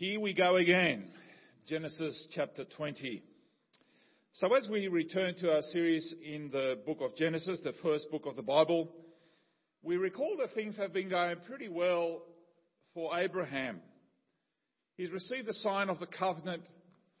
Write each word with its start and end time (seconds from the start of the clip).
Here 0.00 0.18
we 0.18 0.32
go 0.32 0.56
again. 0.56 1.08
Genesis 1.68 2.26
chapter 2.30 2.64
20. 2.64 3.22
So, 4.32 4.54
as 4.54 4.66
we 4.66 4.88
return 4.88 5.34
to 5.40 5.52
our 5.52 5.60
series 5.60 6.14
in 6.24 6.48
the 6.50 6.78
book 6.86 7.00
of 7.02 7.14
Genesis, 7.16 7.60
the 7.62 7.74
first 7.82 8.10
book 8.10 8.24
of 8.24 8.34
the 8.34 8.40
Bible, 8.40 8.90
we 9.82 9.98
recall 9.98 10.38
that 10.38 10.54
things 10.54 10.78
have 10.78 10.94
been 10.94 11.10
going 11.10 11.36
pretty 11.46 11.68
well 11.68 12.22
for 12.94 13.14
Abraham. 13.18 13.82
He's 14.96 15.10
received 15.10 15.46
the 15.46 15.52
sign 15.52 15.90
of 15.90 16.00
the 16.00 16.06
covenant 16.06 16.62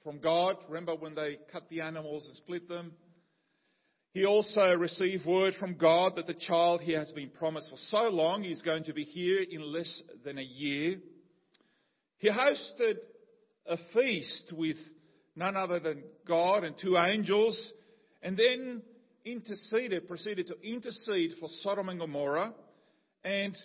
from 0.02 0.18
God. 0.18 0.56
Remember 0.66 0.94
when 0.94 1.14
they 1.14 1.36
cut 1.52 1.68
the 1.68 1.82
animals 1.82 2.24
and 2.28 2.36
split 2.38 2.66
them? 2.66 2.92
He 4.14 4.24
also 4.24 4.74
received 4.74 5.26
word 5.26 5.52
from 5.60 5.74
God 5.74 6.16
that 6.16 6.26
the 6.26 6.32
child 6.32 6.80
he 6.80 6.92
has 6.92 7.12
been 7.12 7.28
promised 7.28 7.68
for 7.68 7.76
so 7.90 8.08
long 8.08 8.46
is 8.46 8.62
going 8.62 8.84
to 8.84 8.94
be 8.94 9.04
here 9.04 9.44
in 9.50 9.70
less 9.70 10.02
than 10.24 10.38
a 10.38 10.42
year. 10.42 10.96
He 12.20 12.28
hosted 12.30 12.96
a 13.66 13.78
feast 13.94 14.52
with 14.52 14.76
none 15.34 15.56
other 15.56 15.80
than 15.80 16.02
God 16.28 16.64
and 16.64 16.76
two 16.78 16.98
angels, 16.98 17.58
and 18.22 18.36
then 18.36 18.82
interceded, 19.24 20.06
proceeded 20.06 20.46
to 20.48 20.60
intercede 20.62 21.32
for 21.40 21.48
Sodom 21.62 21.88
and 21.88 21.98
Gomorrah, 21.98 22.52
and 23.24 23.56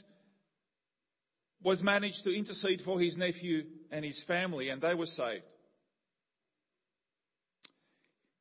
was 1.61 1.81
managed 1.81 2.23
to 2.23 2.33
intercede 2.33 2.81
for 2.85 2.97
his 2.97 3.17
nephew 3.17 3.63
and 3.91 4.05
his 4.05 4.23
family, 4.25 4.69
and 4.69 4.81
they 4.81 4.95
were 4.95 5.05
saved. 5.05 5.43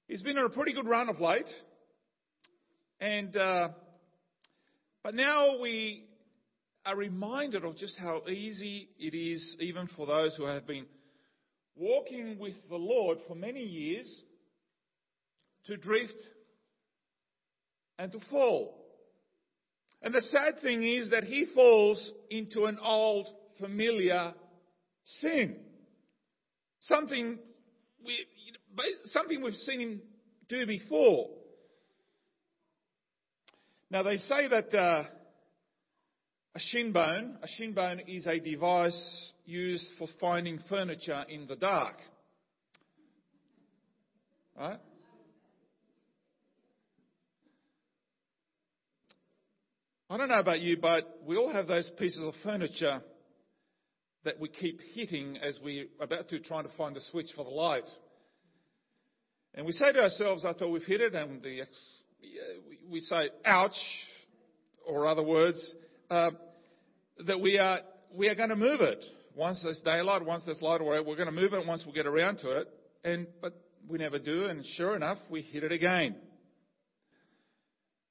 He's 0.07 0.23
been 0.23 0.39
on 0.39 0.45
a 0.45 0.51
pretty 0.51 0.75
good 0.75 0.87
run 0.87 1.09
of 1.09 1.21
late. 1.21 1.51
And, 3.01 3.37
uh, 3.37 3.71
but 5.03 5.15
now 5.17 5.59
we 5.61 6.05
are 6.85 6.97
reminded 6.97 7.65
of 7.65 7.77
just 7.77 7.97
how 7.99 8.23
easy 8.29 8.89
it 8.99 9.15
is, 9.17 9.57
even 9.61 9.89
for 9.97 10.07
those 10.07 10.37
who 10.37 10.45
have 10.45 10.67
been 10.67 10.87
walking 11.77 12.39
with 12.39 12.55
the 12.69 12.77
Lord 12.77 13.19
for 13.27 13.35
many 13.35 13.63
years, 13.63 14.23
to 15.67 15.77
drift 15.77 16.21
and 17.99 18.13
to 18.13 18.21
fall. 18.31 18.81
And 20.03 20.13
the 20.13 20.21
sad 20.21 20.61
thing 20.61 20.83
is 20.83 21.11
that 21.11 21.25
he 21.25 21.47
falls 21.55 22.13
into 22.31 22.67
an 22.67 22.79
old, 22.83 23.29
familiar 23.59 24.35
sin. 25.05 25.57
Something, 26.81 27.39
we, 28.05 28.27
something 29.05 29.43
we've 29.43 29.55
seen 29.55 29.81
him 29.81 30.03
do 30.51 30.67
before. 30.67 31.31
Now 33.91 34.03
they 34.03 34.19
say 34.19 34.49
that 34.51 34.75
uh, 34.75 35.05
a 36.55 36.61
shin 36.61 36.93
bone, 36.93 37.37
a 37.43 37.49
shin 37.49 37.73
bone 37.73 38.01
is 38.07 38.27
a 38.27 38.39
device 38.39 39.33
used 39.45 39.87
for 39.99 40.07
finding 40.21 40.61
furniture 40.69 41.25
in 41.29 41.47
the 41.47 41.57
dark. 41.57 41.97
Right? 44.57 44.79
I 50.09 50.17
don't 50.17 50.29
know 50.29 50.39
about 50.39 50.61
you, 50.61 50.77
but 50.77 51.19
we 51.27 51.37
all 51.37 51.53
have 51.53 51.67
those 51.67 51.91
pieces 51.99 52.21
of 52.21 52.35
furniture 52.45 53.01
that 54.25 54.39
we 54.39 54.49
keep 54.49 54.81
hitting 54.95 55.37
as 55.39 55.59
we're 55.63 55.87
about 56.01 56.29
to 56.29 56.39
try 56.39 56.63
to 56.63 56.69
find 56.79 56.95
the 56.95 57.01
switch 57.01 57.31
for 57.35 57.45
the 57.45 57.51
light. 57.51 57.89
And 59.55 59.67
we 59.67 59.73
say 59.73 59.93
to 59.93 60.03
ourselves 60.03 60.45
after 60.45 60.69
we've 60.69 60.85
hit 60.85 61.01
it, 61.01 61.15
and 61.15 61.43
the 61.43 61.63
uh, 61.63 61.65
we 62.89 63.01
say 63.01 63.31
ouch, 63.45 63.77
or 64.87 65.07
other 65.07 65.23
words, 65.23 65.75
uh, 66.11 66.31
that 67.27 67.41
we 67.41 67.59
are, 67.59 67.81
we 68.15 68.29
are 68.29 68.35
going 68.35 68.51
to 68.51 68.57
move 68.57 68.81
it. 68.81 69.05
Once 69.37 69.61
there's 69.63 69.81
daylight, 69.81 70.25
once 70.25 70.43
there's 70.47 70.63
light, 70.63 70.81
we're 70.81 71.03
going 71.03 71.27
to 71.27 71.33
move 71.33 71.53
it 71.53 71.67
once 71.67 71.85
we 71.87 71.93
get 71.93 72.07
around 72.07 72.39
to 72.39 72.51
it. 72.59 72.69
And, 73.05 73.27
but 73.43 73.55
we 73.89 73.99
never 73.99 74.19
do, 74.19 74.45
and 74.45 74.65
sure 74.77 74.97
enough, 74.97 75.19
we 75.29 75.43
hit 75.43 75.65
it 75.65 75.73
again. 75.73 76.17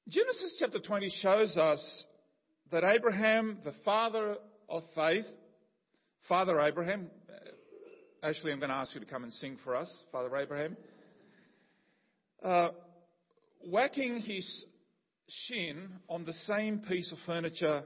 Genesis 0.07 0.57
chapter 0.59 0.79
20 0.79 1.09
shows 1.21 1.57
us 1.57 2.03
that 2.71 2.83
Abraham, 2.83 3.59
the 3.63 3.73
father 3.85 4.35
of 4.69 4.83
faith, 4.95 5.25
Father 6.27 6.59
Abraham, 6.61 7.09
uh, 7.29 8.27
actually, 8.27 8.51
I'm 8.51 8.59
going 8.59 8.69
to 8.69 8.75
ask 8.75 8.93
you 8.93 8.99
to 8.99 9.05
come 9.05 9.23
and 9.23 9.33
sing 9.33 9.57
for 9.63 9.75
us, 9.75 9.93
Father 10.11 10.35
Abraham. 10.35 10.77
Uh, 12.43 12.69
whacking 13.65 14.19
his 14.21 14.65
shin 15.27 15.89
on 16.09 16.25
the 16.25 16.33
same 16.47 16.79
piece 16.79 17.11
of 17.11 17.17
furniture 17.25 17.83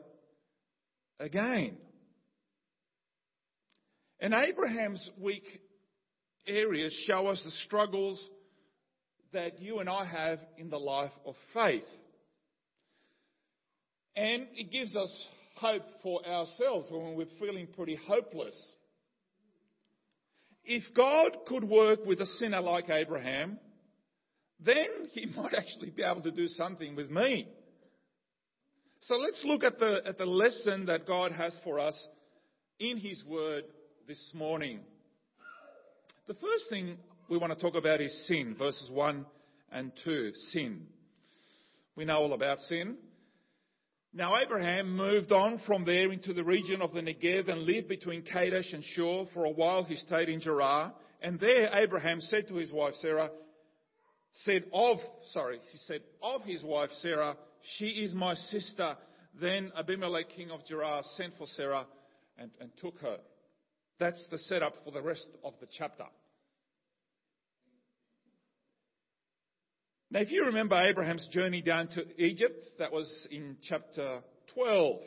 again. 1.19 1.77
And 4.19 4.33
Abraham's 4.33 5.09
weak 5.19 5.43
areas 6.47 6.93
show 7.05 7.27
us 7.27 7.41
the 7.43 7.51
struggles 7.65 8.23
that 9.33 9.61
you 9.61 9.79
and 9.79 9.89
I 9.89 10.05
have 10.05 10.39
in 10.57 10.69
the 10.69 10.79
life 10.79 11.11
of 11.25 11.35
faith. 11.53 11.83
And 14.15 14.47
it 14.55 14.71
gives 14.71 14.95
us 14.95 15.27
hope 15.55 15.83
for 16.01 16.25
ourselves 16.25 16.87
when 16.89 17.15
we're 17.15 17.27
feeling 17.39 17.67
pretty 17.75 17.99
hopeless. 18.07 18.55
If 20.63 20.83
God 20.95 21.37
could 21.47 21.63
work 21.63 22.05
with 22.05 22.19
a 22.19 22.25
sinner 22.25 22.61
like 22.61 22.89
Abraham, 22.89 23.59
then 24.59 24.87
he 25.11 25.25
might 25.35 25.53
actually 25.53 25.89
be 25.89 26.03
able 26.03 26.21
to 26.21 26.31
do 26.31 26.47
something 26.47 26.95
with 26.95 27.09
me. 27.09 27.47
So 29.01 29.15
let's 29.15 29.43
look 29.45 29.63
at 29.63 29.79
the, 29.79 30.01
at 30.05 30.17
the 30.17 30.25
lesson 30.25 30.87
that 30.87 31.07
God 31.07 31.31
has 31.31 31.55
for 31.63 31.79
us 31.79 31.95
in 32.79 32.97
His 32.97 33.23
Word 33.25 33.63
this 34.07 34.31
morning. 34.33 34.79
The 36.27 36.33
first 36.33 36.69
thing 36.69 36.97
we 37.29 37.37
want 37.37 37.53
to 37.53 37.59
talk 37.59 37.75
about 37.75 38.01
is 38.01 38.27
sin, 38.27 38.55
verses 38.57 38.89
1 38.91 39.25
and 39.71 39.91
2. 40.03 40.31
Sin. 40.51 40.87
We 41.95 42.05
know 42.05 42.17
all 42.17 42.33
about 42.33 42.59
sin. 42.59 42.97
Now, 44.13 44.37
Abraham 44.37 44.95
moved 44.95 45.31
on 45.31 45.61
from 45.67 45.85
there 45.85 46.11
into 46.11 46.33
the 46.33 46.43
region 46.43 46.81
of 46.81 46.93
the 46.93 47.01
Negev 47.01 47.49
and 47.49 47.61
lived 47.61 47.87
between 47.87 48.23
Kadesh 48.23 48.73
and 48.73 48.83
Shur. 48.83 49.25
For 49.33 49.45
a 49.45 49.51
while 49.51 49.83
he 49.83 49.95
stayed 49.95 50.29
in 50.29 50.41
Gerar. 50.41 50.93
And 51.21 51.39
there 51.39 51.69
Abraham 51.73 52.19
said 52.21 52.47
to 52.47 52.55
his 52.55 52.71
wife 52.71 52.95
Sarah, 52.95 53.29
said 54.43 54.65
of, 54.73 54.97
sorry, 55.31 55.59
he 55.71 55.77
said 55.77 56.01
of 56.21 56.43
his 56.43 56.63
wife 56.63 56.91
Sarah, 57.01 57.35
she 57.77 57.87
is 57.87 58.13
my 58.13 58.35
sister. 58.35 58.95
Then 59.39 59.71
Abimelech, 59.77 60.29
king 60.35 60.51
of 60.51 60.65
Gerar, 60.65 61.03
sent 61.15 61.37
for 61.37 61.47
Sarah 61.47 61.85
and, 62.37 62.51
and 62.59 62.71
took 62.77 62.99
her. 62.99 63.17
That's 63.99 64.21
the 64.29 64.37
setup 64.37 64.73
for 64.83 64.91
the 64.91 65.01
rest 65.01 65.27
of 65.43 65.53
the 65.59 65.67
chapter. 65.77 66.05
Now, 70.09 70.21
if 70.21 70.31
you 70.31 70.45
remember 70.45 70.75
Abraham's 70.75 71.27
journey 71.31 71.61
down 71.61 71.89
to 71.89 72.05
Egypt, 72.23 72.63
that 72.79 72.93
was 72.93 73.27
in 73.29 73.57
chapter 73.61 74.21
12. 74.53 74.99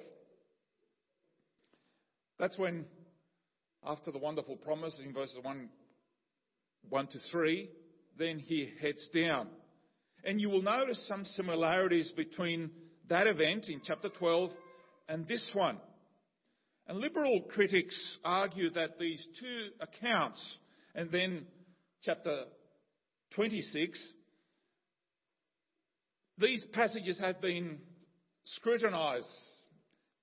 That's 2.39 2.59
when, 2.59 2.85
after 3.85 4.11
the 4.11 4.19
wonderful 4.19 4.57
promise 4.57 5.01
in 5.03 5.15
verses 5.15 5.39
1, 5.41 5.69
1 6.89 7.07
to 7.07 7.19
3, 7.31 7.71
then 8.21 8.39
he 8.39 8.69
heads 8.81 9.09
down. 9.15 9.49
And 10.23 10.41
you 10.41 10.51
will 10.51 10.63
notice 10.63 11.03
some 11.09 11.25
similarities 11.25 12.13
between 12.15 12.71
that 13.09 13.27
event 13.27 13.69
in 13.69 13.81
chapter 13.85 14.11
12 14.11 14.51
and 15.09 15.27
this 15.27 15.45
one. 15.55 15.79
And 16.87 16.99
liberal 16.99 17.43
critics 17.51 17.97
argue 18.25 18.71
that 18.71 18.99
these 18.99 19.27
two 19.41 19.69
accounts, 19.81 20.59
and 20.95 21.11
then 21.11 21.47
chapter 22.03 22.45
26, 23.35 23.99
these 26.39 26.63
passages 26.73 27.19
have 27.21 27.41
been 27.41 27.79
scrutinized 28.45 29.27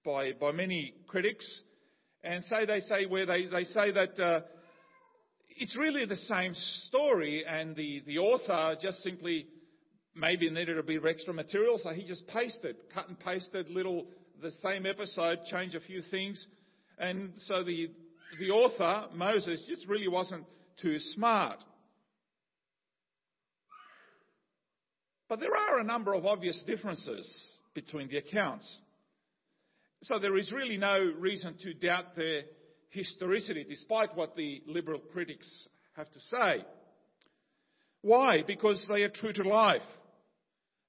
by, 0.05 0.33
by 0.33 0.51
many 0.51 0.93
critics, 1.07 1.45
and 2.23 2.43
say 2.43 2.65
they 2.65 2.81
say 2.81 3.05
where 3.05 3.25
they, 3.25 3.47
they 3.47 3.63
say 3.63 3.91
that 3.91 4.19
uh, 4.19 4.41
it's 5.59 5.75
really 5.75 6.05
the 6.05 6.15
same 6.15 6.53
story, 6.85 7.45
and 7.45 7.75
the, 7.75 8.03
the 8.05 8.19
author 8.19 8.77
just 8.81 9.01
simply 9.03 9.47
maybe 10.15 10.49
needed 10.49 10.77
a 10.77 10.83
bit 10.83 10.97
of 10.97 11.05
extra 11.05 11.33
material, 11.33 11.79
so 11.81 11.89
he 11.89 12.03
just 12.03 12.27
pasted, 12.27 12.75
cut 12.93 13.07
and 13.07 13.19
pasted 13.19 13.69
little, 13.69 14.07
the 14.41 14.51
same 14.63 14.85
episode, 14.85 15.39
change 15.49 15.75
a 15.75 15.79
few 15.79 16.01
things. 16.09 16.45
And 16.97 17.33
so 17.45 17.63
the, 17.63 17.91
the 18.39 18.51
author, 18.51 19.07
Moses, 19.13 19.65
just 19.67 19.87
really 19.87 20.07
wasn't 20.07 20.45
too 20.81 20.99
smart. 20.99 21.57
But 25.29 25.39
there 25.39 25.55
are 25.55 25.79
a 25.79 25.83
number 25.83 26.13
of 26.13 26.25
obvious 26.25 26.61
differences 26.65 27.29
between 27.73 28.09
the 28.09 28.17
accounts. 28.17 28.79
So 30.03 30.19
there 30.19 30.37
is 30.37 30.51
really 30.51 30.77
no 30.77 31.11
reason 31.19 31.55
to 31.63 31.73
doubt 31.73 32.15
their 32.15 32.43
historicity, 32.89 33.65
despite 33.67 34.15
what 34.15 34.35
the 34.35 34.61
liberal 34.65 34.99
critics 34.99 35.49
have 35.95 36.09
to 36.11 36.19
say. 36.19 36.65
Why? 38.01 38.43
Because 38.45 38.83
they 38.87 39.03
are 39.03 39.09
true 39.09 39.33
to 39.33 39.43
life. 39.43 39.81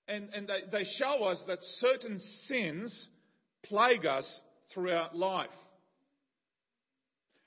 And, 0.07 0.29
and 0.35 0.49
they, 0.49 0.61
they 0.71 0.85
show 0.99 1.25
us 1.25 1.43
that 1.47 1.59
certain 1.61 2.19
sins 2.47 3.09
plague 3.65 4.07
us 4.07 4.41
throughout 4.73 5.17
life. 5.17 5.49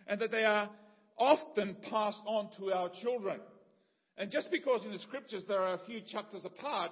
And 0.07 0.19
that 0.19 0.31
they 0.31 0.43
are 0.43 0.69
often 1.17 1.75
passed 1.89 2.21
on 2.25 2.49
to 2.59 2.73
our 2.73 2.89
children. 3.01 3.39
And 4.17 4.29
just 4.29 4.51
because 4.51 4.85
in 4.85 4.91
the 4.91 4.99
scriptures 4.99 5.43
there 5.47 5.61
are 5.61 5.75
a 5.75 5.85
few 5.85 6.01
chapters 6.01 6.43
apart, 6.43 6.91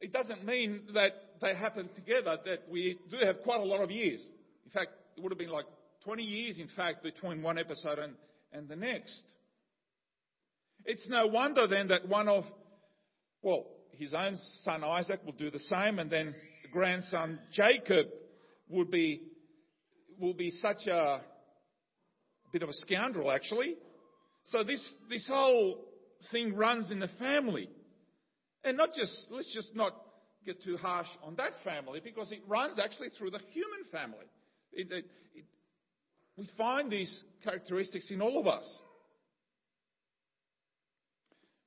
it 0.00 0.12
doesn't 0.12 0.44
mean 0.44 0.82
that 0.94 1.12
they 1.40 1.54
happen 1.54 1.88
together, 1.94 2.38
that 2.44 2.64
we 2.70 2.98
do 3.10 3.16
have 3.24 3.42
quite 3.42 3.60
a 3.60 3.64
lot 3.64 3.80
of 3.80 3.90
years. 3.90 4.24
In 4.64 4.70
fact, 4.70 4.90
it 5.16 5.22
would 5.22 5.32
have 5.32 5.38
been 5.38 5.50
like 5.50 5.64
20 6.08 6.22
years, 6.22 6.58
in 6.58 6.68
fact, 6.74 7.02
between 7.02 7.42
one 7.42 7.58
episode 7.58 7.98
and, 7.98 8.14
and 8.54 8.66
the 8.66 8.74
next. 8.74 9.20
It's 10.86 11.06
no 11.06 11.26
wonder 11.26 11.66
then 11.66 11.88
that 11.88 12.08
one 12.08 12.28
of, 12.28 12.44
well, 13.42 13.66
his 13.92 14.14
own 14.14 14.38
son 14.64 14.82
Isaac 14.84 15.20
will 15.26 15.34
do 15.34 15.50
the 15.50 15.58
same, 15.58 15.98
and 15.98 16.10
then 16.10 16.34
the 16.62 16.70
grandson 16.72 17.38
Jacob 17.52 18.06
would 18.70 18.90
be, 18.90 19.20
will 20.18 20.32
be 20.32 20.50
such 20.50 20.86
a, 20.86 21.20
bit 22.54 22.62
of 22.62 22.70
a 22.70 22.74
scoundrel, 22.74 23.30
actually. 23.30 23.74
So 24.44 24.64
this, 24.64 24.82
this 25.10 25.26
whole 25.26 25.84
thing 26.32 26.56
runs 26.56 26.90
in 26.90 27.00
the 27.00 27.10
family. 27.18 27.68
And 28.64 28.78
not 28.78 28.94
just, 28.94 29.26
let's 29.28 29.52
just 29.54 29.76
not 29.76 29.92
get 30.46 30.62
too 30.64 30.78
harsh 30.78 31.08
on 31.22 31.34
that 31.36 31.52
family 31.64 32.00
because 32.02 32.32
it 32.32 32.40
runs 32.48 32.78
actually 32.78 33.10
through 33.10 33.32
the 33.32 33.40
human 33.52 33.84
family. 33.92 34.24
It, 34.72 34.90
it, 34.90 35.04
it, 35.34 35.44
we 36.38 36.48
find 36.56 36.88
these 36.88 37.24
characteristics 37.42 38.10
in 38.12 38.22
all 38.22 38.38
of 38.38 38.46
us. 38.46 38.64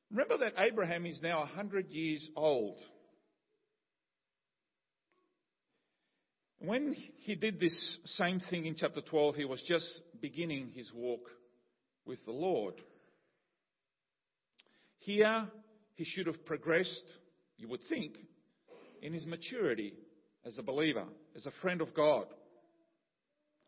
Remember 0.10 0.38
that 0.38 0.54
Abraham 0.58 1.06
is 1.06 1.20
now 1.22 1.40
100 1.40 1.90
years 1.90 2.28
old. 2.38 2.80
When 6.60 6.96
he 7.18 7.36
did 7.36 7.60
this 7.60 7.98
same 8.18 8.40
thing 8.50 8.66
in 8.66 8.76
chapter 8.76 9.02
12, 9.02 9.36
he 9.36 9.46
was 9.46 9.62
just 9.68 9.86
beginning 10.22 10.72
his 10.74 10.90
walk 10.94 11.28
with 12.06 12.24
the 12.26 12.32
Lord. 12.32 12.76
Here, 15.00 15.48
he 15.96 16.06
should 16.06 16.28
have 16.28 16.46
progressed, 16.46 17.06
you 17.58 17.68
would 17.68 17.82
think, 17.90 18.16
in 19.02 19.12
his 19.12 19.26
maturity 19.26 19.96
as 20.46 20.58
a 20.58 20.64
believer, 20.64 21.06
as 21.36 21.46
a 21.46 21.52
friend 21.62 21.82
of 21.82 21.94
God, 21.94 22.28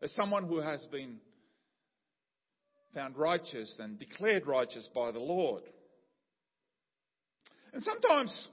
as 0.04 0.12
someone 0.12 0.44
who 0.46 0.60
has 0.60 0.86
been 0.92 1.16
found 2.94 3.18
righteous 3.18 3.74
and 3.80 3.98
declared 3.98 4.46
righteous 4.46 4.88
by 4.94 5.12
the 5.12 5.20
Lord. 5.20 5.64
And 7.74 7.82
sometimes 7.82 8.48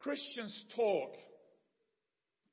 Christians 0.00 0.64
talk, 0.74 1.12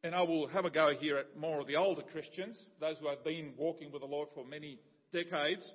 and 0.04 0.14
I 0.14 0.22
will 0.22 0.48
have 0.48 0.66
a 0.66 0.70
go 0.70 0.92
here 0.98 1.18
at 1.18 1.36
more 1.36 1.60
of 1.60 1.68
the 1.68 1.78
older 1.78 2.04
Christians, 2.04 2.62
those 2.80 2.98
who 3.00 3.10
have 3.10 3.24
been 3.24 3.54
walking 3.58 3.92
with 3.92 4.04
the 4.04 4.08
Lord 4.08 4.30
for 4.36 4.46
many 4.46 4.80
decades. 5.12 5.70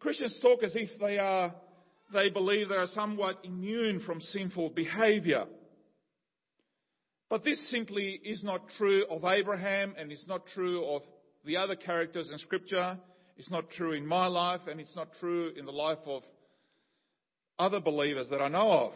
Christians 0.00 0.38
talk 0.40 0.62
as 0.64 0.74
if 0.74 0.88
they 0.98 1.18
are, 1.18 1.54
they 2.14 2.30
believe 2.30 2.70
they 2.70 2.76
are 2.76 2.86
somewhat 2.88 3.40
immune 3.44 4.00
from 4.00 4.22
sinful 4.22 4.70
behavior. 4.70 5.44
But 7.32 7.44
this 7.44 7.70
simply 7.70 8.20
is 8.22 8.42
not 8.44 8.68
true 8.76 9.06
of 9.08 9.24
Abraham 9.24 9.94
and 9.96 10.12
it's 10.12 10.26
not 10.28 10.46
true 10.48 10.84
of 10.84 11.00
the 11.46 11.56
other 11.56 11.74
characters 11.74 12.28
in 12.30 12.36
scripture. 12.36 12.98
It's 13.38 13.50
not 13.50 13.70
true 13.70 13.92
in 13.92 14.06
my 14.06 14.26
life 14.26 14.60
and 14.70 14.78
it's 14.78 14.94
not 14.94 15.08
true 15.18 15.50
in 15.56 15.64
the 15.64 15.72
life 15.72 16.00
of 16.04 16.24
other 17.58 17.80
believers 17.80 18.26
that 18.28 18.42
I 18.42 18.48
know 18.48 18.70
of. 18.70 18.92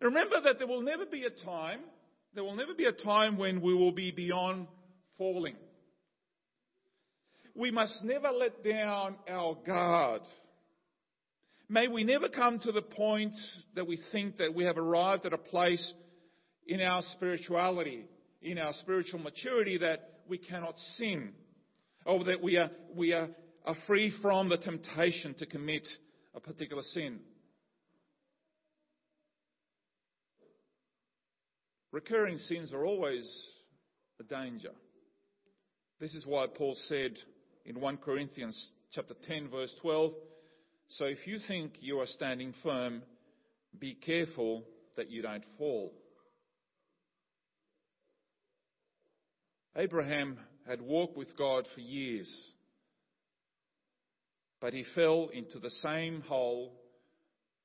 Remember 0.00 0.40
that 0.42 0.58
there 0.58 0.66
will 0.66 0.82
never 0.82 1.06
be 1.06 1.22
a 1.22 1.30
time, 1.30 1.82
there 2.34 2.42
will 2.42 2.56
never 2.56 2.74
be 2.74 2.86
a 2.86 2.92
time 2.92 3.38
when 3.38 3.60
we 3.60 3.72
will 3.72 3.92
be 3.92 4.10
beyond 4.10 4.66
falling. 5.16 5.54
We 7.54 7.70
must 7.70 8.02
never 8.02 8.32
let 8.32 8.64
down 8.64 9.14
our 9.28 9.56
guard. 9.64 10.22
May 11.72 11.88
we 11.88 12.04
never 12.04 12.28
come 12.28 12.58
to 12.58 12.72
the 12.72 12.82
point 12.82 13.32
that 13.76 13.86
we 13.86 13.98
think 14.12 14.36
that 14.36 14.54
we 14.54 14.64
have 14.64 14.76
arrived 14.76 15.24
at 15.24 15.32
a 15.32 15.38
place 15.38 15.94
in 16.66 16.82
our 16.82 17.00
spirituality, 17.12 18.04
in 18.42 18.58
our 18.58 18.74
spiritual 18.74 19.20
maturity 19.20 19.78
that 19.78 20.18
we 20.28 20.36
cannot 20.36 20.74
sin, 20.98 21.32
or 22.04 22.24
that 22.24 22.42
we 22.42 22.58
are, 22.58 22.70
we 22.94 23.14
are 23.14 23.30
are 23.64 23.76
free 23.86 24.12
from 24.20 24.50
the 24.50 24.58
temptation 24.58 25.32
to 25.32 25.46
commit 25.46 25.88
a 26.34 26.40
particular 26.40 26.82
sin. 26.92 27.20
Recurring 31.90 32.36
sins 32.36 32.74
are 32.74 32.84
always 32.84 33.48
a 34.20 34.24
danger. 34.24 34.72
This 36.00 36.12
is 36.12 36.26
why 36.26 36.48
Paul 36.48 36.76
said 36.86 37.12
in 37.64 37.80
1 37.80 37.96
Corinthians 37.96 38.72
chapter 38.92 39.14
10 39.26 39.48
verse 39.48 39.74
12, 39.80 40.12
so 40.98 41.06
if 41.06 41.26
you 41.26 41.38
think 41.48 41.74
you 41.80 42.00
are 42.00 42.06
standing 42.06 42.54
firm, 42.62 43.02
be 43.78 43.94
careful 43.94 44.64
that 44.96 45.10
you 45.10 45.22
don't 45.22 45.44
fall. 45.56 45.92
Abraham 49.76 50.38
had 50.66 50.82
walked 50.82 51.16
with 51.16 51.36
God 51.36 51.66
for 51.74 51.80
years. 51.80 52.30
But 54.60 54.74
he 54.74 54.84
fell 54.94 55.30
into 55.32 55.58
the 55.58 55.70
same 55.70 56.20
hole. 56.20 56.72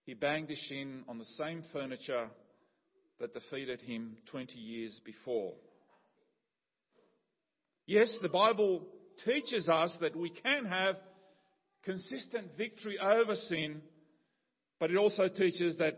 He 0.05 0.13
banged 0.13 0.49
his 0.49 0.59
shin 0.59 1.03
on 1.07 1.19
the 1.19 1.25
same 1.25 1.63
furniture 1.73 2.29
that 3.19 3.33
defeated 3.33 3.81
him 3.81 4.17
20 4.31 4.57
years 4.57 4.99
before. 5.03 5.53
Yes, 7.85 8.11
the 8.21 8.29
Bible 8.29 8.87
teaches 9.25 9.67
us 9.67 9.95
that 10.01 10.15
we 10.15 10.29
can 10.29 10.65
have 10.65 10.95
consistent 11.87 12.57
victory 12.57 12.99
over 12.99 13.33
sin, 13.35 13.81
but 14.77 14.91
it 14.91 14.97
also 14.97 15.29
teaches 15.29 15.77
that 15.77 15.97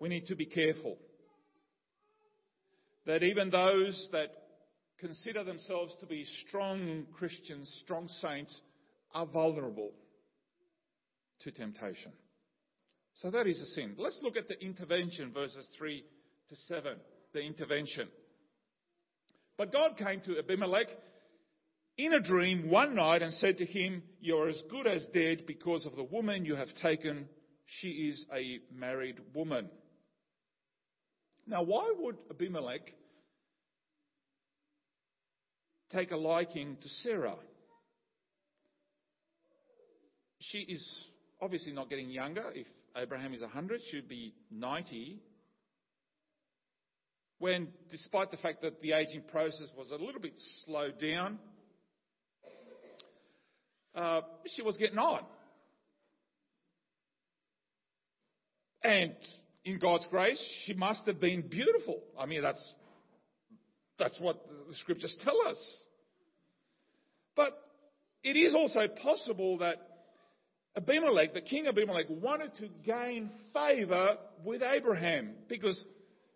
we 0.00 0.08
need 0.08 0.26
to 0.26 0.34
be 0.34 0.46
careful. 0.46 0.96
That 3.04 3.22
even 3.22 3.50
those 3.50 4.08
that 4.12 4.30
consider 4.98 5.44
themselves 5.44 5.94
to 6.00 6.06
be 6.06 6.24
strong 6.48 7.04
Christians, 7.12 7.70
strong 7.84 8.08
saints, 8.08 8.58
are 9.14 9.26
vulnerable 9.26 9.92
to 11.42 11.50
temptation. 11.50 12.12
So 13.16 13.30
that 13.30 13.46
is 13.46 13.60
a 13.60 13.66
sin. 13.66 13.96
Let's 13.98 14.18
look 14.22 14.38
at 14.38 14.48
the 14.48 14.58
intervention, 14.60 15.30
verses 15.32 15.68
3 15.76 16.02
to 16.48 16.56
7. 16.68 16.96
The 17.34 17.40
intervention. 17.40 18.08
But 19.58 19.72
God 19.72 19.98
came 19.98 20.22
to 20.22 20.38
Abimelech 20.38 20.88
in 21.98 22.12
a 22.12 22.20
dream 22.20 22.70
one 22.70 22.94
night 22.94 23.22
and 23.22 23.32
said 23.34 23.58
to 23.58 23.66
him, 23.66 24.02
You're 24.20 24.48
as 24.48 24.62
good 24.70 24.86
as 24.86 25.04
dead 25.12 25.44
because 25.46 25.86
of 25.86 25.96
the 25.96 26.04
woman 26.04 26.44
you 26.44 26.54
have 26.54 26.74
taken. 26.82 27.28
She 27.80 27.88
is 27.88 28.24
a 28.34 28.60
married 28.74 29.16
woman. 29.34 29.68
Now, 31.46 31.62
why 31.62 31.92
would 31.98 32.16
Abimelech 32.30 32.92
take 35.92 36.10
a 36.10 36.16
liking 36.16 36.76
to 36.82 36.88
Sarah? 36.88 37.36
she 40.50 40.58
is 40.58 41.06
obviously 41.40 41.72
not 41.72 41.90
getting 41.90 42.10
younger. 42.10 42.44
If 42.54 42.66
Abraham 42.96 43.34
is 43.34 43.40
100, 43.40 43.80
she'd 43.90 44.08
be 44.08 44.34
90. 44.50 45.20
When, 47.38 47.68
despite 47.90 48.30
the 48.30 48.36
fact 48.38 48.62
that 48.62 48.80
the 48.80 48.92
aging 48.92 49.22
process 49.30 49.70
was 49.76 49.90
a 49.90 49.96
little 49.96 50.20
bit 50.20 50.32
slowed 50.64 50.98
down, 50.98 51.38
uh, 53.96 54.20
she 54.54 54.62
was 54.62 54.76
getting 54.76 54.98
on. 54.98 55.22
And 58.84 59.14
in 59.64 59.78
God's 59.78 60.06
grace, 60.10 60.42
she 60.64 60.74
must 60.74 61.06
have 61.06 61.20
been 61.20 61.48
beautiful. 61.48 62.00
I 62.18 62.26
mean, 62.26 62.42
that's, 62.42 62.74
that's 63.98 64.16
what 64.20 64.46
the 64.68 64.74
scriptures 64.76 65.16
tell 65.24 65.36
us. 65.48 65.56
But 67.34 67.58
it 68.22 68.36
is 68.36 68.54
also 68.54 68.86
possible 69.02 69.58
that 69.58 69.76
Abimelech, 70.76 71.32
the 71.32 71.40
king 71.40 71.66
of 71.66 71.76
Abimelech, 71.76 72.06
wanted 72.08 72.54
to 72.56 72.68
gain 72.84 73.30
favour 73.52 74.18
with 74.44 74.62
Abraham 74.62 75.30
because, 75.48 75.82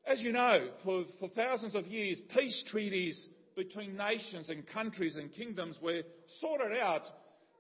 as 0.07 0.21
you 0.23 0.33
know, 0.33 0.71
for, 0.83 1.05
for 1.21 1.29
thousands 1.29 1.75
of 1.75 1.87
years, 1.87 2.21
peace 2.35 2.65
treaties 2.69 3.29
between 3.55 3.97
nations 3.97 4.49
and 4.49 4.67
countries 4.67 5.17
and 5.17 5.33
kingdoms 5.33 5.77
were 5.83 6.03
sorted 6.41 6.79
out 6.79 7.03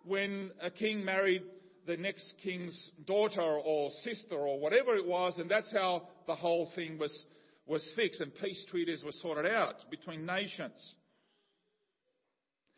when 0.04 0.50
a 0.60 0.70
king 0.70 1.04
married 1.04 1.42
the 1.86 1.96
next 1.96 2.34
king's 2.42 2.90
daughter 3.06 3.40
or 3.40 3.90
sister 4.02 4.36
or 4.36 4.58
whatever 4.58 4.94
it 4.94 5.06
was, 5.06 5.38
and 5.38 5.50
that's 5.50 5.72
how 5.72 6.08
the 6.26 6.34
whole 6.34 6.70
thing 6.74 6.98
was, 6.98 7.24
was 7.66 7.88
fixed, 7.96 8.20
and 8.20 8.34
peace 8.34 8.64
treaties 8.70 9.02
were 9.04 9.12
sorted 9.12 9.50
out 9.50 9.74
between 9.90 10.26
nations. 10.26 10.94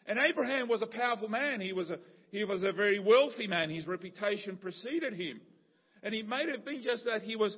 And 0.06 0.18
Abraham 0.18 0.68
was 0.68 0.82
a 0.82 0.86
powerful 0.86 1.28
man. 1.28 1.60
He 1.60 1.72
was 1.72 1.90
a, 1.90 1.98
he 2.30 2.44
was 2.44 2.62
a 2.62 2.72
very 2.72 2.98
wealthy 2.98 3.46
man. 3.46 3.70
His 3.70 3.86
reputation 3.86 4.56
preceded 4.56 5.14
him. 5.14 5.40
And 6.02 6.14
it 6.14 6.26
may 6.26 6.50
have 6.50 6.64
been 6.64 6.82
just 6.82 7.04
that 7.04 7.22
he 7.22 7.36
was 7.36 7.56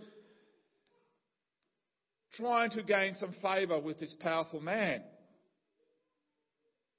trying 2.35 2.71
to 2.73 2.83
gain 2.83 3.15
some 3.15 3.35
favour 3.41 3.81
with 3.81 3.99
this 3.99 4.15
powerful 4.21 4.61
man. 4.61 5.03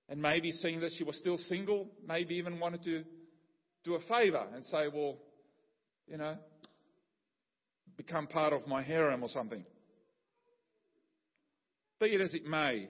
And 0.07 0.21
maybe 0.21 0.51
seeing 0.51 0.81
that 0.81 0.91
she 0.97 1.03
was 1.03 1.17
still 1.17 1.37
single, 1.37 1.87
maybe 2.07 2.35
even 2.35 2.59
wanted 2.59 2.83
to 2.83 3.03
do 3.83 3.95
a 3.95 3.99
favour 4.01 4.45
and 4.53 4.63
say, 4.65 4.87
well, 4.93 5.17
you 6.07 6.17
know, 6.17 6.35
become 7.97 8.27
part 8.27 8.53
of 8.53 8.67
my 8.67 8.83
harem 8.83 9.23
or 9.23 9.29
something. 9.29 9.63
Be 11.99 12.07
it 12.07 12.21
as 12.21 12.33
it 12.33 12.45
may, 12.45 12.89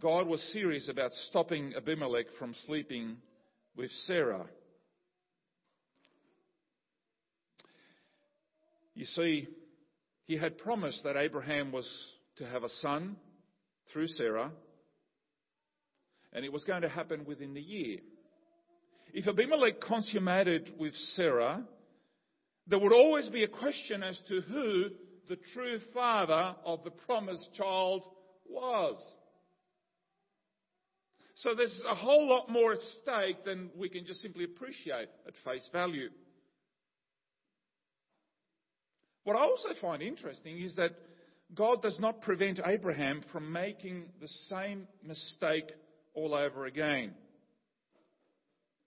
God 0.00 0.26
was 0.26 0.42
serious 0.52 0.88
about 0.88 1.12
stopping 1.28 1.74
Abimelech 1.76 2.26
from 2.38 2.54
sleeping 2.66 3.18
with 3.76 3.90
Sarah. 4.06 4.46
You 8.94 9.04
see, 9.04 9.46
he 10.24 10.36
had 10.36 10.58
promised 10.58 11.04
that 11.04 11.16
Abraham 11.16 11.70
was 11.70 11.88
to 12.38 12.46
have 12.46 12.64
a 12.64 12.68
son 12.68 13.16
through 13.92 14.08
Sarah, 14.08 14.50
and 16.32 16.44
it 16.44 16.52
was 16.52 16.64
going 16.64 16.82
to 16.82 16.88
happen 16.88 17.24
within 17.24 17.54
the 17.54 17.60
year. 17.60 17.98
If 19.12 19.28
Abimelech 19.28 19.80
consummated 19.80 20.72
with 20.78 20.94
Sarah, 21.14 21.62
there 22.66 22.78
would 22.78 22.92
always 22.92 23.28
be 23.28 23.44
a 23.44 23.48
question 23.48 24.02
as 24.02 24.18
to 24.28 24.40
who 24.40 24.84
the 25.28 25.36
true 25.52 25.80
father 25.92 26.56
of 26.64 26.82
the 26.84 26.90
promised 26.90 27.48
child 27.54 28.04
was. 28.48 28.96
So 31.36 31.54
there's 31.54 31.80
a 31.88 31.94
whole 31.94 32.28
lot 32.28 32.48
more 32.48 32.72
at 32.72 32.78
stake 33.02 33.44
than 33.44 33.70
we 33.76 33.88
can 33.88 34.06
just 34.06 34.22
simply 34.22 34.44
appreciate 34.44 35.08
at 35.26 35.34
face 35.44 35.68
value. 35.72 36.08
What 39.24 39.36
I 39.36 39.40
also 39.40 39.70
find 39.80 40.02
interesting 40.02 40.60
is 40.60 40.76
that 40.76 40.92
God 41.54 41.82
does 41.82 41.98
not 42.00 42.20
prevent 42.22 42.60
Abraham 42.64 43.22
from 43.30 43.52
making 43.52 44.04
the 44.20 44.28
same 44.48 44.86
mistake 45.04 45.70
all 46.14 46.34
over 46.34 46.66
again. 46.66 47.14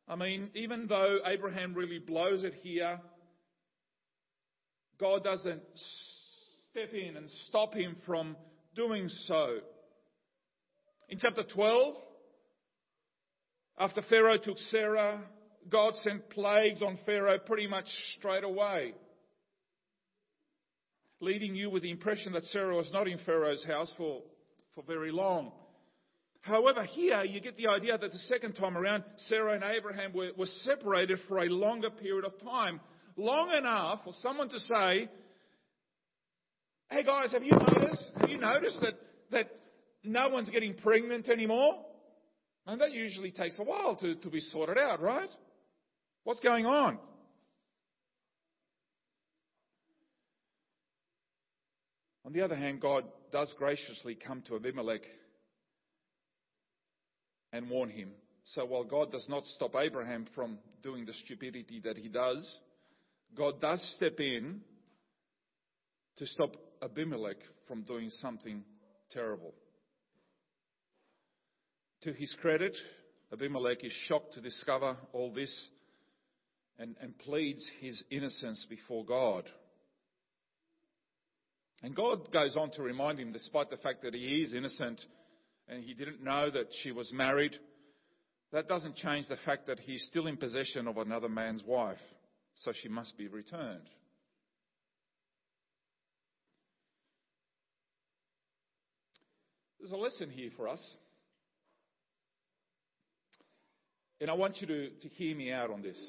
I 0.07 0.15
mean, 0.15 0.49
even 0.53 0.87
though 0.87 1.19
Abraham 1.25 1.73
really 1.73 1.99
blows 1.99 2.43
it 2.43 2.53
here, 2.61 2.99
God 4.99 5.23
doesn't 5.23 5.63
step 6.69 6.93
in 6.93 7.17
and 7.17 7.29
stop 7.47 7.73
him 7.73 7.95
from 8.05 8.35
doing 8.75 9.09
so. 9.09 9.57
In 11.09 11.17
chapter 11.19 11.43
12, 11.43 11.95
after 13.79 14.01
Pharaoh 14.03 14.37
took 14.37 14.57
Sarah, 14.69 15.21
God 15.69 15.93
sent 16.03 16.29
plagues 16.29 16.81
on 16.81 16.99
Pharaoh 17.05 17.39
pretty 17.39 17.67
much 17.67 17.87
straight 18.17 18.43
away, 18.43 18.93
leaving 21.19 21.55
you 21.55 21.69
with 21.69 21.83
the 21.83 21.91
impression 21.91 22.33
that 22.33 22.43
Sarah 22.45 22.75
was 22.75 22.89
not 22.93 23.07
in 23.07 23.17
Pharaoh's 23.25 23.65
house 23.65 23.93
for, 23.97 24.21
for 24.75 24.83
very 24.83 25.11
long. 25.11 25.51
However, 26.45 26.83
here 26.83 27.23
you 27.23 27.41
get 27.41 27.57
the 27.57 27.65
idea 27.65 27.97
that 27.97 28.11
the 28.11 28.19
second 28.19 28.53
time 28.53 28.77
around, 28.77 29.03
Sarah 29.29 29.55
and 29.55 29.63
Abraham 29.63 30.13
were, 30.13 30.29
were 30.37 30.45
separated 30.63 31.17
for 31.27 31.39
a 31.39 31.49
longer 31.49 31.89
period 31.89 32.23
of 32.23 32.39
time. 32.39 32.79
Long 33.17 33.49
enough 33.49 34.01
for 34.03 34.13
someone 34.21 34.49
to 34.49 34.59
say, 34.59 35.09
Hey 36.91 37.03
guys, 37.03 37.31
have 37.31 37.43
you 37.43 37.53
noticed? 37.53 38.11
Have 38.19 38.29
you 38.29 38.37
noticed 38.37 38.79
that, 38.81 38.93
that 39.31 39.49
no 40.03 40.29
one's 40.29 40.51
getting 40.51 40.75
pregnant 40.75 41.29
anymore? 41.29 41.83
And 42.67 42.79
that 42.79 42.91
usually 42.91 43.31
takes 43.31 43.57
a 43.57 43.63
while 43.63 43.95
to, 43.95 44.13
to 44.13 44.29
be 44.29 44.39
sorted 44.39 44.77
out, 44.77 45.01
right? 45.01 45.29
What's 46.25 46.41
going 46.41 46.67
on? 46.67 46.99
On 52.23 52.33
the 52.33 52.41
other 52.41 52.55
hand, 52.55 52.81
God 52.81 53.05
does 53.31 53.51
graciously 53.57 54.13
come 54.13 54.43
to 54.43 54.57
Abimelech 54.57 55.01
and 57.55 57.69
warn 57.69 57.89
him. 57.89 58.09
So 58.43 58.65
while 58.65 58.83
God 58.83 59.13
does 59.13 59.25
not 59.29 59.45
stop 59.45 59.75
Abraham 59.75 60.27
from 60.35 60.59
doing 60.83 61.05
the 61.05 61.13
stupidity 61.13 61.81
that 61.85 61.97
he 61.97 62.09
does, 62.09 62.59
God 63.35 63.61
does 63.61 63.81
step 63.95 64.19
in 64.19 64.59
to 66.17 66.27
stop 66.27 66.51
Abimelech 66.83 67.37
from 67.67 67.83
doing 67.83 68.09
something 68.09 68.63
terrible. 69.11 69.53
To 72.03 72.11
his 72.11 72.35
credit, 72.41 72.75
Abimelech 73.31 73.83
is 73.83 73.93
shocked 74.05 74.33
to 74.33 74.41
discover 74.41 74.97
all 75.13 75.33
this 75.33 75.69
and, 76.77 76.95
and 77.01 77.17
pleads 77.19 77.65
his 77.79 78.03
innocence 78.11 78.65
before 78.69 79.05
God. 79.05 79.45
And 81.81 81.95
God 81.95 82.31
goes 82.33 82.57
on 82.57 82.71
to 82.71 82.83
remind 82.83 83.17
him, 83.17 83.31
despite 83.31 83.69
the 83.69 83.77
fact 83.77 84.03
that 84.03 84.13
he 84.13 84.41
is 84.43 84.53
innocent 84.53 84.99
and 85.67 85.83
he 85.83 85.93
didn't 85.93 86.23
know 86.23 86.49
that 86.49 86.67
she 86.83 86.91
was 86.91 87.11
married, 87.13 87.57
that 88.51 88.67
doesn't 88.67 88.95
change 88.95 89.27
the 89.27 89.37
fact 89.45 89.67
that 89.67 89.79
he's 89.79 90.05
still 90.09 90.27
in 90.27 90.37
possession 90.37 90.87
of 90.87 90.97
another 90.97 91.29
man's 91.29 91.63
wife, 91.63 91.97
so 92.55 92.71
she 92.73 92.87
must 92.87 93.17
be 93.17 93.27
returned. 93.27 93.89
There's 99.79 99.91
a 99.91 99.97
lesson 99.97 100.29
here 100.29 100.49
for 100.57 100.67
us. 100.67 100.95
And 104.19 104.31
I 104.31 104.33
want 104.33 104.61
you 104.61 104.67
to, 104.67 104.89
to 104.89 105.09
hear 105.09 105.35
me 105.35 105.51
out 105.51 105.69
on 105.69 105.81
this. 105.81 105.99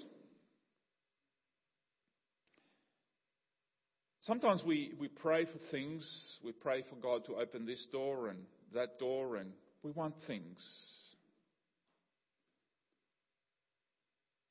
Sometimes 4.20 4.62
we, 4.64 4.94
we 4.98 5.08
pray 5.08 5.44
for 5.44 5.58
things, 5.70 6.08
we 6.42 6.52
pray 6.52 6.84
for 6.88 6.96
God 6.96 7.26
to 7.26 7.36
open 7.36 7.66
this 7.66 7.86
door 7.92 8.28
and 8.28 8.38
that 8.76 8.98
door, 8.98 9.36
and 9.36 9.50
we 9.82 9.90
want 9.90 10.14
things. 10.26 10.58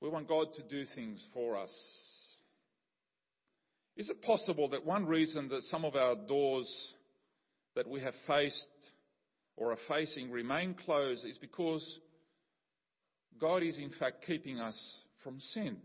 We 0.02 0.10
want 0.10 0.28
God 0.28 0.48
to 0.56 0.64
do 0.64 0.86
things 0.94 1.26
for 1.34 1.58
us. 1.58 1.72
Is 3.98 4.10
it 4.10 4.22
possible 4.22 4.70
that 4.70 4.86
one 4.86 5.06
reason 5.06 5.48
that 5.50 5.64
some 5.64 5.86
of 5.86 5.96
our 5.96 6.16
doors 6.16 6.70
that 7.76 7.88
we 7.88 8.02
have 8.02 8.14
faced 8.28 8.68
or 9.58 9.72
are 9.72 9.78
facing 9.88 10.32
remain 10.32 10.74
closed 10.74 11.26
is 11.26 11.38
because 11.38 12.00
God 13.40 13.64
is 13.64 13.78
in 13.78 13.92
fact 14.00 14.26
keeping 14.26 14.60
us 14.60 14.78
from 15.24 15.40
sin. 15.40 15.78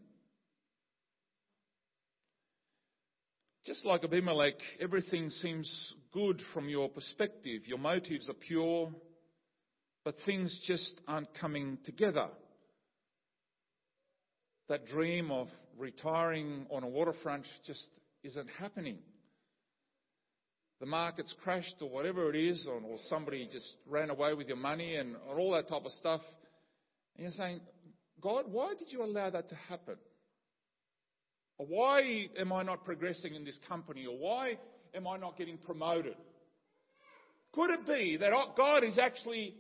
Just 3.67 3.85
like 3.85 4.05
Abimelech, 4.05 4.55
everything 4.81 5.31
seems 5.31 5.95
good 6.12 6.40
from 6.55 6.69
your 6.69 6.88
perspective. 6.88 7.62
Your 7.67 7.79
motives 7.79 8.29
are 8.29 8.35
pure, 8.35 8.90
but 10.05 10.14
things 10.25 10.59
just 10.67 11.00
aren't 11.07 11.33
coming 11.38 11.79
together. 11.85 12.29
That 14.69 14.87
dream 14.87 15.31
of 15.31 15.49
retiring 15.76 16.67
on 16.71 16.83
a 16.85 16.88
waterfront 16.88 17.45
just 17.67 17.85
isn't 18.23 18.49
happening 18.59 18.99
the 20.81 20.87
market's 20.87 21.35
crashed 21.45 21.76
or 21.81 21.90
whatever 21.90 22.31
it 22.31 22.37
is, 22.37 22.67
or, 22.67 22.81
or 22.81 22.97
somebody 23.09 23.47
just 23.52 23.76
ran 23.87 24.09
away 24.09 24.33
with 24.33 24.49
your 24.49 24.57
money 24.57 24.97
and, 24.97 25.14
and 25.29 25.38
all 25.38 25.52
that 25.52 25.69
type 25.69 25.85
of 25.85 25.93
stuff. 25.93 26.23
And 27.14 27.25
you're 27.25 27.33
saying, 27.33 27.61
God, 28.21 28.47
why 28.50 28.73
did 28.79 28.90
you 28.90 29.05
allow 29.05 29.29
that 29.29 29.49
to 29.50 29.55
happen? 29.69 29.97
Why 31.69 32.29
am 32.38 32.52
I 32.52 32.62
not 32.62 32.85
progressing 32.85 33.35
in 33.35 33.45
this 33.45 33.59
company? 33.69 34.07
Or 34.07 34.17
why 34.17 34.59
am 34.95 35.07
I 35.07 35.19
not 35.19 35.37
getting 35.37 35.59
promoted? 35.59 36.14
Could 37.52 37.71
it 37.71 37.87
be 37.87 38.17
that 38.19 38.33
God 38.57 38.85
is 38.85 38.99
actually 38.99 39.55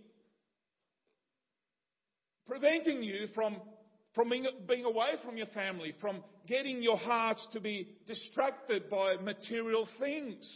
preventing 2.46 3.02
you 3.02 3.26
from, 3.34 3.56
from 4.14 4.30
being, 4.30 4.46
being 4.68 4.84
away 4.84 5.10
from 5.24 5.36
your 5.36 5.48
family, 5.48 5.94
from 6.00 6.22
getting 6.46 6.82
your 6.82 6.96
hearts 6.96 7.46
to 7.52 7.60
be 7.60 7.88
distracted 8.06 8.88
by 8.88 9.16
material 9.16 9.86
things? 9.98 10.48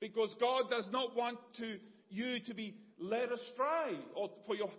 Because 0.00 0.34
God 0.40 0.64
does 0.70 0.88
not 0.90 1.14
want 1.14 1.38
to, 1.58 1.76
you 2.08 2.40
to 2.46 2.54
be 2.54 2.76
led 2.98 3.30
astray 3.30 3.98
or 4.14 4.30
for 4.46 4.54
your 4.54 4.70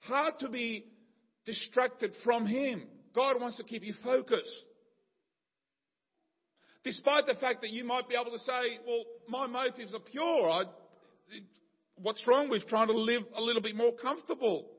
heart 0.00 0.40
to 0.40 0.48
be 0.48 0.86
distracted 1.44 2.12
from 2.24 2.46
Him. 2.46 2.82
God 3.14 3.40
wants 3.40 3.56
to 3.58 3.64
keep 3.64 3.82
you 3.82 3.94
focused. 4.02 4.52
Despite 6.88 7.26
the 7.26 7.34
fact 7.34 7.60
that 7.60 7.70
you 7.70 7.84
might 7.84 8.08
be 8.08 8.14
able 8.14 8.30
to 8.30 8.38
say, 8.38 8.78
well, 8.86 9.04
my 9.28 9.46
motives 9.46 9.92
are 9.92 10.00
pure. 10.00 10.48
I, 10.48 10.62
what's 11.96 12.26
wrong 12.26 12.48
with 12.48 12.66
trying 12.66 12.86
to 12.86 12.94
live 12.94 13.24
a 13.36 13.42
little 13.42 13.60
bit 13.60 13.76
more 13.76 13.92
comfortable? 13.92 14.70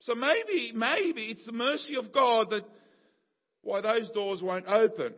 So 0.00 0.14
maybe, 0.14 0.72
maybe 0.74 1.22
it's 1.30 1.46
the 1.46 1.52
mercy 1.52 1.96
of 1.96 2.12
God 2.12 2.50
that 2.50 2.64
why 3.62 3.80
those 3.80 4.10
doors 4.10 4.42
won't 4.42 4.66
open. 4.66 5.14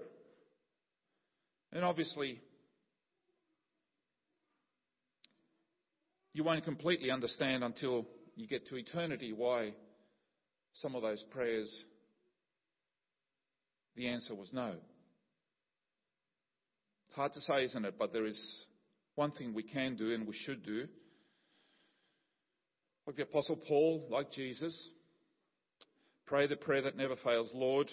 And 1.73 1.85
obviously, 1.85 2.41
you 6.33 6.45
won't 6.45 6.65
completely 6.65 7.11
understand 7.11 7.65
until 7.65 8.07
you 8.37 8.47
get 8.47 8.69
to 8.69 8.77
eternity 8.77 9.33
why 9.33 9.73
some 10.75 10.95
of 10.95 11.03
those 11.03 11.25
prayers, 11.33 11.85
the 13.97 14.07
answer 14.07 14.33
was 14.33 14.53
no. 14.53 14.75
It's 17.11 17.17
hard 17.17 17.33
to 17.33 17.41
say, 17.41 17.65
isn't 17.65 17.85
it? 17.85 17.97
But 17.99 18.13
there 18.13 18.25
is 18.25 18.39
one 19.17 19.33
thing 19.33 19.53
we 19.53 19.65
can 19.65 19.97
do 19.97 20.15
and 20.15 20.29
we 20.29 20.33
should 20.33 20.65
do. 20.65 20.87
Like 23.05 23.17
the 23.17 23.25
Apostle 23.25 23.57
Paul, 23.67 24.07
like 24.09 24.31
Jesus, 24.31 24.91
pray 26.27 26.47
the 26.47 26.55
prayer 26.55 26.83
that 26.83 26.97
never 26.97 27.17
fails 27.17 27.51
Lord, 27.53 27.91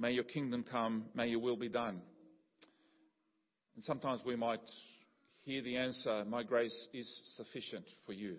may 0.00 0.10
your 0.10 0.24
kingdom 0.24 0.64
come, 0.68 1.04
may 1.14 1.28
your 1.28 1.38
will 1.38 1.56
be 1.56 1.68
done. 1.68 2.02
And 3.76 3.84
sometimes 3.84 4.22
we 4.26 4.34
might 4.34 4.58
hear 5.42 5.62
the 5.62 5.76
answer, 5.76 6.24
My 6.24 6.42
grace 6.42 6.88
is 6.92 7.08
sufficient 7.36 7.84
for 8.04 8.14
you. 8.14 8.34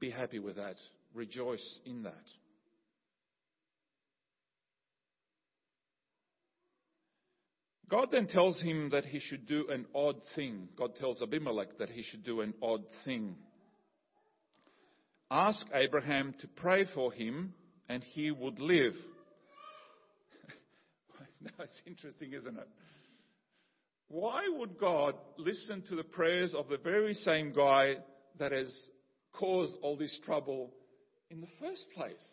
Be 0.00 0.10
happy 0.10 0.40
with 0.40 0.56
that. 0.56 0.74
Rejoice 1.14 1.78
in 1.86 2.02
that. 2.02 2.24
God 7.92 8.08
then 8.10 8.26
tells 8.26 8.58
him 8.62 8.88
that 8.92 9.04
he 9.04 9.20
should 9.20 9.46
do 9.46 9.66
an 9.68 9.84
odd 9.94 10.16
thing. 10.34 10.70
God 10.78 10.96
tells 10.96 11.20
Abimelech 11.20 11.76
that 11.78 11.90
he 11.90 12.02
should 12.02 12.24
do 12.24 12.40
an 12.40 12.54
odd 12.62 12.84
thing. 13.04 13.34
Ask 15.30 15.66
Abraham 15.74 16.34
to 16.40 16.48
pray 16.48 16.86
for 16.94 17.12
him 17.12 17.52
and 17.90 18.02
he 18.02 18.30
would 18.30 18.58
live. 18.58 18.94
now 21.42 21.50
it's 21.58 21.82
interesting, 21.86 22.32
isn't 22.32 22.56
it? 22.56 22.68
Why 24.08 24.44
would 24.48 24.78
God 24.78 25.14
listen 25.36 25.82
to 25.90 25.94
the 25.94 26.02
prayers 26.02 26.54
of 26.54 26.70
the 26.70 26.78
very 26.78 27.12
same 27.12 27.52
guy 27.52 27.96
that 28.38 28.52
has 28.52 28.74
caused 29.34 29.74
all 29.82 29.98
this 29.98 30.18
trouble 30.24 30.72
in 31.30 31.42
the 31.42 31.48
first 31.60 31.84
place? 31.94 32.24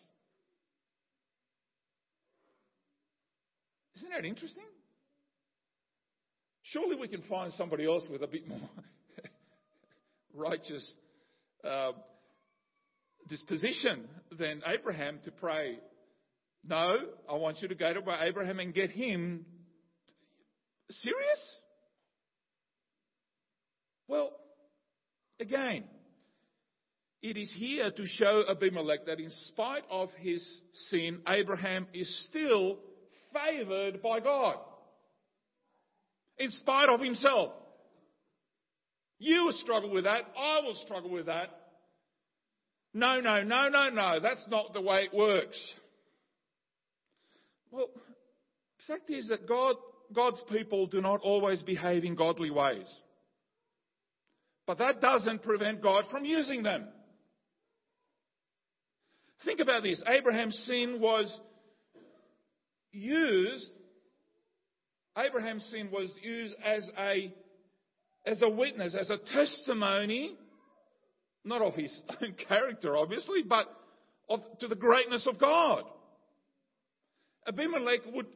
Isn't 3.96 4.08
that 4.08 4.24
interesting? 4.24 4.64
Surely 6.72 6.96
we 6.96 7.08
can 7.08 7.22
find 7.22 7.52
somebody 7.54 7.84
else 7.84 8.06
with 8.08 8.22
a 8.22 8.28
bit 8.28 8.46
more 8.46 8.60
righteous 10.34 10.94
uh, 11.64 11.92
disposition 13.28 14.08
than 14.38 14.62
Abraham 14.64 15.18
to 15.24 15.32
pray. 15.32 15.78
No, 16.64 16.96
I 17.28 17.34
want 17.34 17.60
you 17.60 17.68
to 17.68 17.74
go 17.74 17.92
to 17.92 18.00
Abraham 18.20 18.60
and 18.60 18.72
get 18.72 18.90
him. 18.90 19.46
Serious? 20.90 21.56
Well, 24.06 24.30
again, 25.40 25.84
it 27.20 27.36
is 27.36 27.52
here 27.56 27.90
to 27.90 28.06
show 28.06 28.44
Abimelech 28.48 29.06
that 29.06 29.18
in 29.18 29.30
spite 29.48 29.84
of 29.90 30.10
his 30.18 30.46
sin, 30.90 31.20
Abraham 31.26 31.88
is 31.92 32.26
still 32.28 32.78
favored 33.32 34.00
by 34.02 34.20
God 34.20 34.56
in 36.40 36.50
spite 36.50 36.88
of 36.88 37.00
himself. 37.00 37.52
You 39.18 39.44
will 39.44 39.52
struggle 39.52 39.90
with 39.90 40.04
that. 40.04 40.24
I 40.36 40.60
will 40.64 40.74
struggle 40.74 41.10
with 41.10 41.26
that. 41.26 41.50
No, 42.94 43.20
no, 43.20 43.42
no, 43.42 43.68
no, 43.68 43.90
no. 43.90 44.18
That's 44.20 44.44
not 44.48 44.72
the 44.72 44.80
way 44.80 45.04
it 45.04 45.14
works. 45.14 45.56
Well, 47.70 47.90
the 47.94 48.94
fact 48.94 49.10
is 49.10 49.28
that 49.28 49.46
God, 49.46 49.76
God's 50.12 50.42
people 50.50 50.86
do 50.86 51.00
not 51.00 51.20
always 51.20 51.62
behave 51.62 52.04
in 52.04 52.16
godly 52.16 52.50
ways. 52.50 52.90
But 54.66 54.78
that 54.78 55.00
doesn't 55.00 55.42
prevent 55.42 55.82
God 55.82 56.04
from 56.10 56.24
using 56.24 56.62
them. 56.62 56.88
Think 59.44 59.60
about 59.60 59.82
this. 59.82 60.02
Abraham's 60.06 60.58
sin 60.66 61.00
was 61.00 61.32
used 62.92 63.70
Abraham's 65.16 65.64
sin 65.66 65.90
was 65.90 66.10
used 66.22 66.54
as 66.64 66.88
a, 66.98 67.32
as 68.24 68.40
a 68.42 68.48
witness, 68.48 68.94
as 68.98 69.10
a 69.10 69.18
testimony, 69.18 70.36
not 71.44 71.62
of 71.62 71.74
his 71.74 72.00
own 72.22 72.34
character, 72.48 72.96
obviously, 72.96 73.42
but 73.42 73.66
of, 74.28 74.40
to 74.60 74.68
the 74.68 74.76
greatness 74.76 75.26
of 75.26 75.38
God. 75.38 75.84
Abimelech 77.46 78.00
would, 78.12 78.26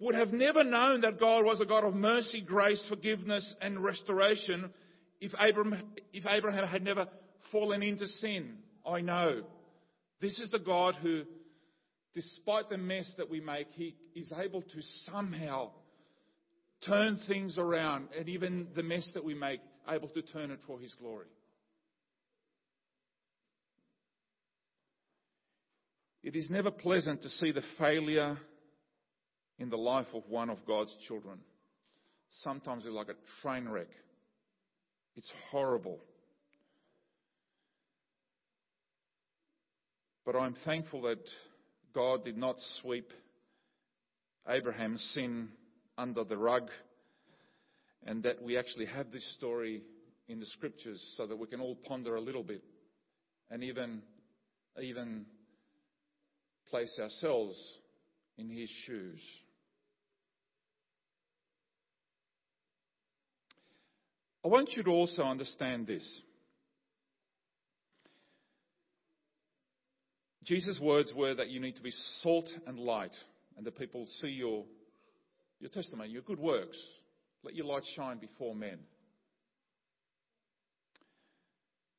would 0.00 0.14
have 0.14 0.32
never 0.32 0.62
known 0.62 1.02
that 1.02 1.18
God 1.18 1.44
was 1.44 1.60
a 1.60 1.66
God 1.66 1.84
of 1.84 1.94
mercy, 1.94 2.40
grace, 2.40 2.84
forgiveness, 2.88 3.54
and 3.60 3.82
restoration 3.82 4.70
if 5.20 5.32
Abraham, 5.38 5.82
if 6.12 6.24
Abraham 6.26 6.66
had 6.66 6.82
never 6.82 7.06
fallen 7.52 7.82
into 7.82 8.06
sin. 8.06 8.56
I 8.86 9.00
know. 9.00 9.42
This 10.20 10.38
is 10.38 10.50
the 10.50 10.58
God 10.58 10.96
who, 10.96 11.22
despite 12.14 12.68
the 12.68 12.78
mess 12.78 13.10
that 13.16 13.30
we 13.30 13.40
make, 13.40 13.68
he 13.72 13.96
is 14.14 14.32
able 14.38 14.62
to 14.62 14.82
somehow 15.06 15.70
turn 16.86 17.18
things 17.28 17.58
around, 17.58 18.08
and 18.18 18.28
even 18.28 18.68
the 18.74 18.82
mess 18.82 19.08
that 19.14 19.24
we 19.24 19.34
make, 19.34 19.60
able 19.88 20.08
to 20.08 20.22
turn 20.22 20.50
it 20.50 20.60
for 20.66 20.78
His 20.78 20.94
glory. 20.94 21.26
It 26.22 26.36
is 26.36 26.50
never 26.50 26.70
pleasant 26.70 27.22
to 27.22 27.28
see 27.28 27.50
the 27.50 27.62
failure 27.78 28.38
in 29.58 29.70
the 29.70 29.76
life 29.76 30.06
of 30.14 30.22
one 30.28 30.50
of 30.50 30.64
God's 30.66 30.94
children. 31.08 31.38
Sometimes 32.42 32.84
it's 32.84 32.94
like 32.94 33.08
a 33.08 33.42
train 33.42 33.68
wreck. 33.68 33.88
It's 35.16 35.30
horrible. 35.50 35.98
But 40.24 40.36
I'm 40.36 40.54
thankful 40.64 41.02
that 41.02 41.18
God 41.94 42.24
did 42.24 42.36
not 42.36 42.56
sweep 42.80 43.10
Abraham's 44.48 45.02
sin 45.14 45.48
under 46.00 46.24
the 46.24 46.36
rug, 46.36 46.70
and 48.06 48.22
that 48.22 48.42
we 48.42 48.56
actually 48.56 48.86
have 48.86 49.12
this 49.12 49.34
story 49.36 49.82
in 50.28 50.40
the 50.40 50.46
scriptures 50.46 51.14
so 51.16 51.26
that 51.26 51.36
we 51.36 51.46
can 51.46 51.60
all 51.60 51.76
ponder 51.76 52.16
a 52.16 52.20
little 52.20 52.42
bit 52.42 52.62
and 53.50 53.62
even, 53.62 54.00
even 54.80 55.26
place 56.70 56.98
ourselves 56.98 57.60
in 58.38 58.48
his 58.48 58.70
shoes. 58.86 59.20
I 64.42 64.48
want 64.48 64.70
you 64.74 64.82
to 64.84 64.90
also 64.90 65.22
understand 65.22 65.86
this. 65.86 66.22
Jesus' 70.44 70.80
words 70.80 71.12
were 71.14 71.34
that 71.34 71.50
you 71.50 71.60
need 71.60 71.76
to 71.76 71.82
be 71.82 71.92
salt 72.22 72.48
and 72.66 72.78
light, 72.78 73.14
and 73.58 73.66
that 73.66 73.78
people 73.78 74.06
see 74.22 74.28
your 74.28 74.64
your 75.60 75.70
testimony, 75.70 76.10
your 76.10 76.22
good 76.22 76.40
works. 76.40 76.78
Let 77.42 77.54
your 77.54 77.66
light 77.66 77.84
shine 77.94 78.18
before 78.18 78.54
men. 78.54 78.78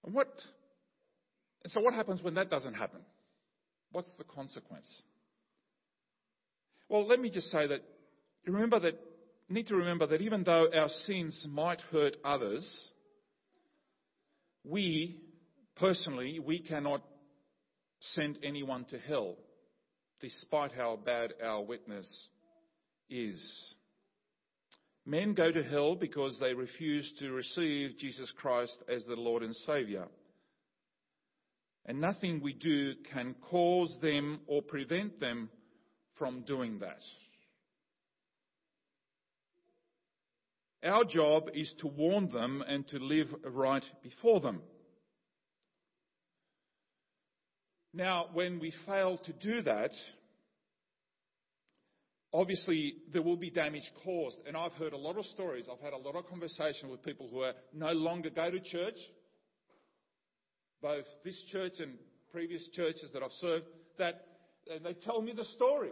And 0.03 0.13
what, 0.13 0.27
and 1.63 1.71
so 1.71 1.79
what 1.81 1.93
happens 1.93 2.21
when 2.23 2.33
that 2.35 2.49
doesn't 2.49 2.73
happen? 2.73 3.01
What's 3.91 4.09
the 4.17 4.23
consequence? 4.23 4.87
Well, 6.89 7.07
let 7.07 7.19
me 7.19 7.29
just 7.29 7.49
say 7.51 7.67
that 7.67 7.81
remember 8.45 8.79
that 8.79 8.99
need 9.49 9.67
to 9.67 9.75
remember 9.75 10.07
that 10.07 10.21
even 10.21 10.43
though 10.43 10.67
our 10.73 10.89
sins 11.05 11.45
might 11.49 11.81
hurt 11.91 12.17
others, 12.23 12.65
we 14.63 15.21
personally 15.75 16.39
we 16.39 16.59
cannot 16.59 17.03
send 17.99 18.39
anyone 18.43 18.85
to 18.85 18.97
hell, 18.97 19.35
despite 20.19 20.71
how 20.71 20.97
bad 21.03 21.33
our 21.43 21.61
witness 21.63 22.29
is. 23.11 23.75
Men 25.05 25.33
go 25.33 25.51
to 25.51 25.63
hell 25.63 25.95
because 25.95 26.37
they 26.39 26.53
refuse 26.53 27.11
to 27.19 27.31
receive 27.31 27.97
Jesus 27.97 28.31
Christ 28.37 28.77
as 28.87 29.03
the 29.05 29.15
Lord 29.15 29.43
and 29.43 29.55
Saviour. 29.55 30.07
And 31.85 31.99
nothing 31.99 32.41
we 32.41 32.53
do 32.53 32.93
can 33.11 33.35
cause 33.49 33.97
them 34.01 34.41
or 34.47 34.61
prevent 34.61 35.19
them 35.19 35.49
from 36.17 36.41
doing 36.41 36.79
that. 36.79 37.01
Our 40.83 41.03
job 41.03 41.49
is 41.53 41.73
to 41.79 41.87
warn 41.87 42.29
them 42.31 42.63
and 42.67 42.87
to 42.89 42.97
live 42.97 43.27
right 43.43 43.83
before 44.03 44.39
them. 44.39 44.61
Now, 47.93 48.27
when 48.33 48.59
we 48.59 48.73
fail 48.85 49.17
to 49.17 49.33
do 49.33 49.61
that, 49.63 49.91
obviously 52.33 52.95
there 53.11 53.21
will 53.21 53.37
be 53.37 53.49
damage 53.49 53.89
caused. 54.03 54.37
And 54.47 54.55
I've 54.55 54.73
heard 54.73 54.93
a 54.93 54.97
lot 54.97 55.17
of 55.17 55.25
stories. 55.25 55.65
I've 55.71 55.83
had 55.83 55.93
a 55.93 55.97
lot 55.97 56.15
of 56.15 56.27
conversation 56.27 56.89
with 56.89 57.03
people 57.03 57.29
who 57.31 57.41
are 57.41 57.53
no 57.73 57.91
longer 57.91 58.29
go 58.29 58.49
to 58.49 58.59
church, 58.59 58.97
both 60.81 61.05
this 61.23 61.41
church 61.51 61.73
and 61.79 61.93
previous 62.31 62.67
churches 62.73 63.11
that 63.13 63.21
I've 63.23 63.31
served, 63.33 63.65
that 63.97 64.25
they 64.83 64.93
tell 64.93 65.21
me 65.21 65.33
the 65.35 65.45
story. 65.45 65.91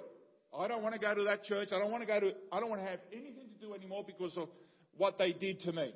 I 0.57 0.67
don't 0.67 0.81
want 0.81 0.95
to 0.95 0.99
go 0.99 1.13
to 1.13 1.23
that 1.23 1.43
church. 1.43 1.69
I 1.71 1.79
don't 1.79 1.91
want 1.91 2.01
to 2.01 2.07
go 2.07 2.19
to, 2.19 2.31
I 2.51 2.59
don't 2.59 2.69
want 2.69 2.81
to 2.81 2.87
have 2.87 2.99
anything 3.11 3.49
to 3.53 3.65
do 3.67 3.73
anymore 3.73 4.03
because 4.05 4.35
of 4.37 4.49
what 4.97 5.17
they 5.17 5.31
did 5.31 5.59
to 5.61 5.71
me. 5.71 5.93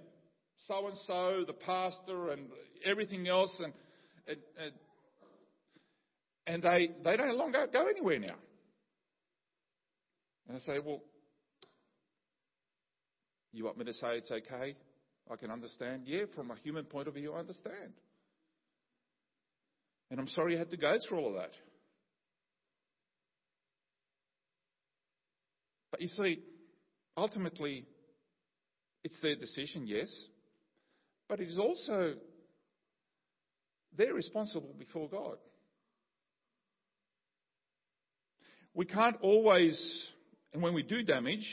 So 0.67 0.88
and 0.88 0.97
so, 1.06 1.43
the 1.47 1.53
pastor 1.53 2.29
and 2.29 2.47
everything 2.86 3.27
else 3.27 3.53
and, 3.60 3.73
and, 4.27 4.73
and 6.45 6.63
they, 6.63 6.91
they 7.03 7.17
don't 7.17 7.36
longer 7.36 7.67
go 7.71 7.88
anywhere 7.88 8.19
now. 8.19 8.36
And 10.47 10.58
I 10.58 10.60
say, 10.60 10.79
well, 10.84 11.01
you 13.51 13.63
want 13.65 13.77
me 13.77 13.86
to 13.86 13.93
say 13.93 14.17
it's 14.17 14.32
okay? 14.32 14.75
I 15.32 15.36
can 15.36 15.51
understand. 15.51 16.03
Yeah, 16.06 16.25
from 16.36 16.51
a 16.51 16.56
human 16.63 16.86
point 16.86 17.08
of 17.08 17.13
view, 17.13 17.34
I 17.34 17.39
understand. 17.39 17.93
And 20.12 20.19
I'm 20.19 20.27
sorry 20.27 20.53
you 20.53 20.60
had 20.60 20.71
to 20.71 20.77
go 20.77 20.97
through 21.08 21.19
all 21.19 21.29
of 21.29 21.36
that. 21.36 21.51
But 25.91 26.01
you 26.01 26.08
see, 26.08 26.39
ultimately, 27.15 27.86
it's 29.03 29.15
their 29.21 29.36
decision, 29.36 29.86
yes, 29.86 30.10
but 31.29 31.39
it 31.39 31.47
is 31.47 31.58
also 31.58 32.15
they're 33.97 34.13
responsible 34.13 34.73
before 34.77 35.08
God. 35.08 35.38
We 38.73 38.86
can't 38.86 39.17
always, 39.21 39.77
and 40.53 40.61
when 40.61 40.73
we 40.73 40.83
do 40.83 41.01
damage, 41.03 41.47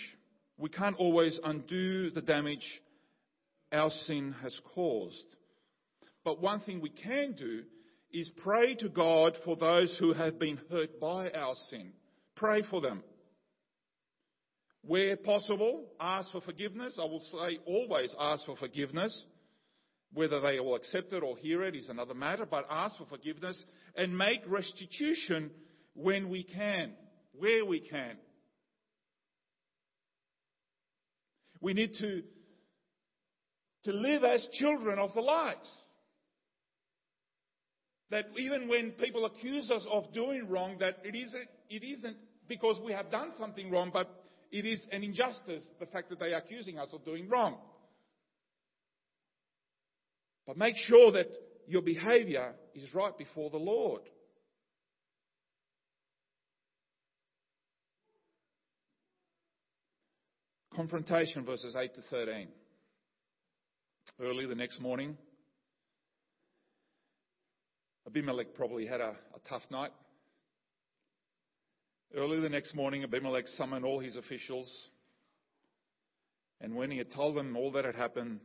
we 0.59 0.69
can't 0.69 0.97
always 0.97 1.39
undo 1.43 2.11
the 2.11 2.21
damage 2.21 2.83
our 3.73 3.91
sin 4.07 4.35
has 4.43 4.59
caused. 4.75 5.25
But 6.25 6.41
one 6.43 6.61
thing 6.61 6.81
we 6.81 6.91
can 6.91 7.33
do 7.33 7.63
is 8.13 8.29
pray 8.43 8.75
to 8.75 8.89
God 8.89 9.39
for 9.45 9.57
those 9.57 9.97
who 9.99 10.13
have 10.13 10.39
been 10.39 10.59
hurt 10.71 11.01
by 11.01 11.31
our 11.31 11.55
sin. 11.71 11.93
Pray 12.35 12.63
for 12.69 12.81
them. 12.81 13.03
Where 14.83 15.17
possible, 15.17 15.85
ask 16.01 16.31
for 16.33 16.41
forgiveness. 16.41 16.99
I 16.99 17.05
will 17.05 17.21
say 17.21 17.59
always 17.67 18.15
ask 18.19 18.45
for 18.45 18.57
forgiveness. 18.57 19.25
Whether 20.13 20.41
they 20.41 20.59
will 20.59 20.75
accept 20.75 21.13
it 21.13 21.23
or 21.23 21.37
hear 21.37 21.63
it 21.63 21.77
is 21.77 21.89
another 21.89 22.15
matter, 22.15 22.45
but 22.45 22.67
ask 22.69 22.99
for 22.99 23.07
forgiveness 23.07 23.63
and 23.95 24.17
make 24.17 24.41
restitution 24.47 25.51
when 25.95 26.29
we 26.29 26.43
can, 26.43 26.93
where 27.39 27.65
we 27.65 27.81
can. 27.81 28.17
We 31.61 31.75
need 31.75 31.95
to, 32.01 32.23
to 33.85 33.93
live 33.93 34.25
as 34.25 34.47
children 34.53 34.99
of 34.99 35.13
the 35.15 35.21
light. 35.21 35.57
That 38.11 38.27
even 38.39 38.69
when 38.69 38.93
people 38.93 39.25
accuse 39.25 39.71
us 39.71 39.87
of 39.91 40.13
doing 40.13 40.49
wrong, 40.49 40.79
that 40.81 40.99
it 41.05 41.15
isn't, 41.15 41.49
it 41.69 41.85
isn't 41.85 42.17
because 42.49 42.81
we 42.85 42.93
have 42.93 43.11
done 43.11 43.33
something 43.39 43.71
wrong, 43.71 43.91
but 43.93 44.11
it 44.51 44.67
is 44.67 44.81
an 44.91 45.05
injustice, 45.05 45.63
the 45.79 45.87
fact 45.87 46.11
that 46.11 46.19
they 46.19 46.33
are 46.33 46.39
accusing 46.39 46.79
us 46.79 46.89
of 46.93 47.05
doing 47.05 47.29
wrong. 47.29 47.59
But 50.47 50.57
make 50.57 50.75
sure 50.77 51.13
that 51.13 51.29
your 51.69 51.83
behavior 51.83 52.55
is 52.75 52.93
right 52.93 53.17
before 53.17 53.51
the 53.51 53.59
Lord. 53.59 54.03
Confrontation, 60.75 61.45
verses 61.45 61.75
8 61.75 61.95
to 61.97 62.03
13. 62.03 62.49
Early 64.21 64.47
the 64.47 64.55
next 64.55 64.81
morning, 64.81 65.17
Abimelech 68.07 68.55
probably 68.55 68.87
had 68.87 69.01
a, 69.01 69.17
a 69.35 69.49
tough 69.49 69.63
night. 69.71 69.91
Early 72.15 72.41
the 72.41 72.49
next 72.49 72.75
morning, 72.75 73.03
Abimelech 73.03 73.49
summoned 73.57 73.85
all 73.85 73.99
his 73.99 74.15
officials. 74.15 74.73
And 76.61 76.77
when 76.77 76.91
he 76.91 76.99
had 76.99 77.11
told 77.11 77.37
them 77.37 77.57
all 77.57 77.73
that 77.73 77.85
had 77.85 77.97
happened, 77.97 78.39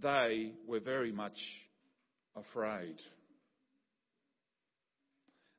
they 0.00 0.52
were 0.68 0.80
very 0.80 1.10
much 1.10 1.38
afraid. 2.36 2.96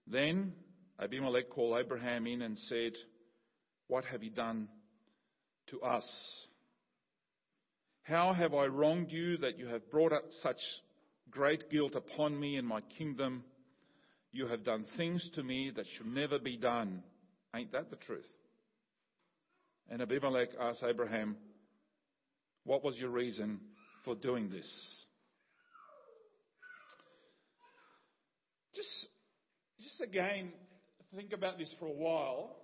Then 0.08 0.54
Abimelech 1.02 1.50
called 1.50 1.80
Abraham 1.80 2.28
in 2.28 2.44
and 2.44 2.58
said, 2.58 2.94
What 3.88 4.06
have 4.06 4.24
you 4.24 4.30
done 4.30 4.70
to 5.68 5.82
us? 5.82 6.08
How 8.04 8.34
have 8.34 8.54
I 8.54 8.68
wronged 8.68 9.12
you 9.12 9.38
that 9.38 9.58
you 9.58 9.68
have 9.68 9.90
brought 9.90 10.14
up 10.14 10.26
such 10.44 10.60
great 11.32 11.70
guilt 11.72 11.96
upon 11.96 12.40
me 12.40 12.58
and 12.58 12.68
my 12.68 12.82
kingdom? 12.98 13.44
You 14.32 14.48
have 14.48 14.64
done 14.64 14.86
things 14.96 15.28
to 15.36 15.44
me 15.44 15.72
that 15.76 15.86
should 15.96 16.08
never 16.08 16.38
be 16.38 16.58
done. 16.58 17.02
Ain't 17.56 17.72
that 17.72 17.90
the 17.90 17.96
truth? 17.96 18.26
And 19.90 20.02
Abimelech 20.02 20.50
asked 20.60 20.84
Abraham, 20.84 21.38
What 22.64 22.84
was 22.84 22.98
your 22.98 23.10
reason 23.10 23.60
for 24.04 24.14
doing 24.14 24.50
this? 24.50 25.06
Just, 28.76 29.08
just 29.82 30.02
again, 30.02 30.52
think 31.16 31.32
about 31.32 31.58
this 31.58 31.74
for 31.80 31.86
a 31.86 31.94
while. 31.94 32.58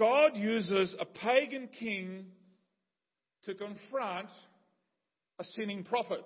God 0.00 0.34
uses 0.34 0.96
a 0.98 1.04
pagan 1.04 1.68
king 1.78 2.24
to 3.44 3.54
confront 3.54 4.30
a 5.38 5.44
sinning 5.44 5.84
prophet 5.84 6.24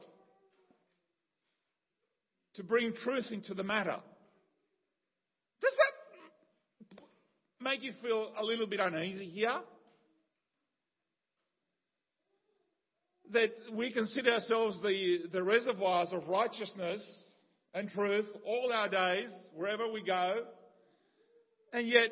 to 2.54 2.62
bring 2.62 2.92
truth 2.92 3.26
into 3.32 3.52
the 3.52 3.64
matter. 3.64 3.96
Does 5.60 5.72
that 6.92 7.02
make 7.64 7.82
you 7.82 7.94
feel 8.00 8.30
a 8.38 8.44
little 8.44 8.68
bit 8.68 8.78
uneasy 8.78 9.28
here? 9.28 9.58
That 13.32 13.50
we 13.72 13.92
consider 13.92 14.34
ourselves 14.34 14.80
the, 14.82 15.22
the 15.32 15.42
reservoirs 15.42 16.10
of 16.12 16.28
righteousness 16.28 17.02
and 17.74 17.90
truth 17.90 18.26
all 18.46 18.72
our 18.72 18.88
days, 18.88 19.30
wherever 19.52 19.90
we 19.90 20.04
go, 20.04 20.44
and 21.72 21.88
yet 21.88 22.10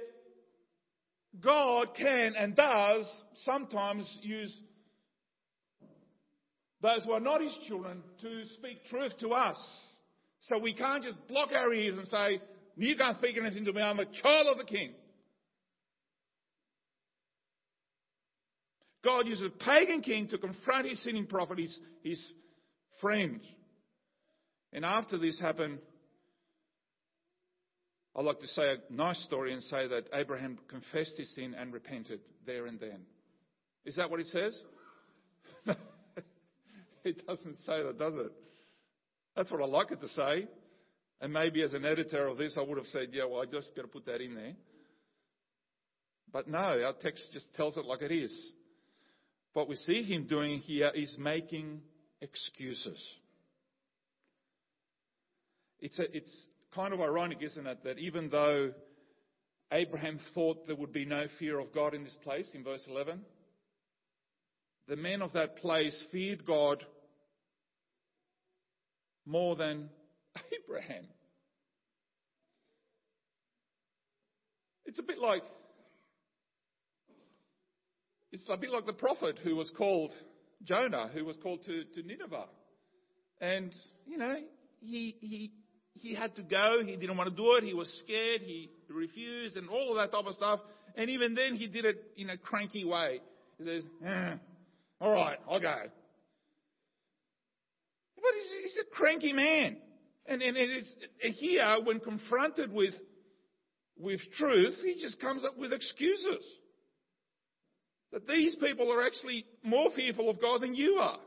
God 1.41 1.89
can 1.97 2.35
and 2.39 2.55
does 2.55 3.11
sometimes 3.45 4.07
use 4.23 4.61
those 6.81 7.05
who 7.05 7.13
are 7.13 7.21
not 7.21 7.41
His 7.41 7.57
children 7.67 8.03
to 8.21 8.45
speak 8.55 8.85
truth 8.87 9.13
to 9.21 9.31
us. 9.31 9.57
So 10.43 10.59
we 10.59 10.75
can't 10.75 11.03
just 11.03 11.17
block 11.29 11.51
our 11.55 11.73
ears 11.73 11.97
and 11.97 12.09
say, 12.09 12.41
You 12.77 12.97
can't 12.97 13.17
speak 13.17 13.37
anything 13.39 13.65
to 13.65 13.73
me, 13.73 13.81
I'm 13.81 14.01
a 14.01 14.05
child 14.05 14.49
of 14.49 14.59
the 14.59 14.65
King. 14.65 14.93
God 19.05 19.27
uses 19.27 19.47
a 19.47 19.51
pagan 19.51 20.01
king 20.01 20.29
to 20.29 20.39
confront 20.39 20.89
his 20.89 21.03
sinning 21.03 21.27
prophet, 21.27 21.59
his, 21.59 21.77
his 22.05 22.33
friend. 23.01 23.41
And 24.73 24.85
after 24.85 25.19
this 25.19 25.41
happened, 25.41 25.79
I'd 28.15 28.25
like 28.25 28.41
to 28.41 28.49
say 28.49 28.63
a 28.63 28.93
nice 28.93 29.23
story 29.25 29.53
and 29.53 29.63
say 29.63 29.89
that 29.89 30.05
Abraham 30.13 30.59
confessed 30.69 31.17
his 31.17 31.35
sin 31.35 31.55
and 31.59 31.73
repented 31.73 32.21
there 32.45 32.67
and 32.67 32.79
then. 32.79 33.01
Is 33.85 33.97
that 33.97 34.11
what 34.11 34.21
it 34.21 34.27
says? 34.27 34.61
it 37.05 37.27
doesn't 37.27 37.57
say 37.67 37.83
that, 37.83 37.99
does 37.99 38.15
it? 38.15 38.33
That's 39.35 39.51
what 39.51 39.63
I 39.63 39.67
like 39.67 39.91
it 39.93 40.01
to 40.03 40.09
say. 40.09 40.47
And 41.21 41.33
maybe 41.33 41.63
as 41.63 41.73
an 41.73 41.85
editor 41.85 42.27
of 42.27 42.37
this, 42.37 42.57
I 42.59 42.63
would 42.63 42.77
have 42.77 42.87
said, 42.89 43.09
yeah, 43.13 43.25
well, 43.25 43.41
I 43.41 43.47
just 43.47 43.75
got 43.75 43.83
to 43.83 43.89
put 43.89 44.07
that 44.07 44.21
in 44.21 44.35
there. 44.35 44.53
But 46.33 46.49
no, 46.49 46.59
our 46.59 46.95
text 47.01 47.25
just 47.33 47.47
tells 47.55 47.77
it 47.77 47.85
like 47.85 48.03
it 48.03 48.13
is. 48.13 48.53
What 49.53 49.69
we 49.69 49.77
see 49.77 50.03
him 50.03 50.27
doing 50.27 50.59
here 50.59 50.91
is 50.95 51.17
making 51.19 51.81
excuses. 52.21 53.01
It's, 55.79 55.99
a, 55.99 56.17
it's 56.17 56.33
kind 56.75 56.93
of 56.93 57.01
ironic, 57.01 57.39
isn't 57.43 57.67
it, 57.67 57.85
that 57.85 57.99
even 57.99 58.29
though 58.31 58.73
Abraham 59.73 60.19
thought 60.35 60.67
there 60.67 60.77
would 60.77 60.93
be 60.93 61.05
no 61.05 61.27
fear 61.39 61.59
of 61.59 61.73
God 61.73 61.95
in 61.95 62.05
this 62.05 62.17
place, 62.23 62.51
in 62.55 62.65
verse 62.65 62.85
11, 62.89 63.21
the 64.89 64.97
men 64.97 65.23
of 65.23 65.33
that 65.33 65.57
place 65.57 65.97
feared 66.11 66.45
God 66.45 66.85
more 69.25 69.57
than 69.57 69.89
Abraham. 70.69 71.07
It's 74.85 74.99
a 74.99 75.03
bit 75.03 75.19
like 75.19 75.43
it's 78.33 78.43
a 78.49 78.57
bit 78.57 78.71
like 78.71 78.87
the 78.87 78.93
prophet 78.95 79.39
who 79.45 79.57
was 79.57 79.71
called 79.77 80.11
Jonah, 80.65 81.11
who 81.13 81.25
was 81.25 81.37
called 81.37 81.65
to, 81.67 81.85
to 81.85 82.03
Nineveh. 82.03 82.47
And, 83.41 83.75
you 84.07 84.17
know, 84.17 84.37
he, 84.81 85.17
he, 85.21 85.53
he 85.95 86.15
had 86.15 86.35
to 86.37 86.43
go. 86.43 86.83
He 86.85 86.97
didn't 86.97 87.17
want 87.17 87.31
to 87.31 87.37
do 87.37 87.53
it. 87.57 87.65
He 87.65 87.75
was 87.75 87.89
scared. 88.05 88.41
He 88.43 88.71
refused 88.89 89.57
and 89.57 89.69
all 89.69 89.91
of 89.91 89.97
that 89.97 90.17
type 90.17 90.27
of 90.27 90.35
stuff. 90.35 90.61
And 90.97 91.11
even 91.11 91.35
then, 91.35 91.57
he 91.57 91.67
did 91.67 91.85
it 91.85 92.03
in 92.17 92.31
a 92.31 92.37
cranky 92.37 92.85
way. 92.85 93.21
He 93.59 93.65
says, 93.65 93.83
eh, 94.05 94.35
all 95.01 95.13
right, 95.13 95.39
I'll 95.51 95.61
go. 95.61 95.77
But 98.17 98.31
he's, 98.35 98.73
he's 98.73 98.83
a 98.83 98.95
cranky 98.95 99.33
man. 99.33 99.77
And, 100.27 100.43
and 100.43 100.57
it's, 100.57 100.95
here, 101.39 101.77
when 101.83 101.99
confronted 102.01 102.73
with, 102.73 102.95
with 103.99 104.21
truth, 104.39 104.77
he 104.83 105.01
just 105.01 105.21
comes 105.21 105.45
up 105.45 105.59
with 105.59 105.73
excuses. 105.73 106.45
That 108.13 108.29
these 108.29 108.55
people 108.57 108.93
are 108.93 109.05
actually 109.05 109.47
more 109.65 109.91
fearful 109.97 110.29
of 110.31 110.41
God 110.41 110.61
than 110.61 110.75
you 110.75 110.95
are. 111.01 111.19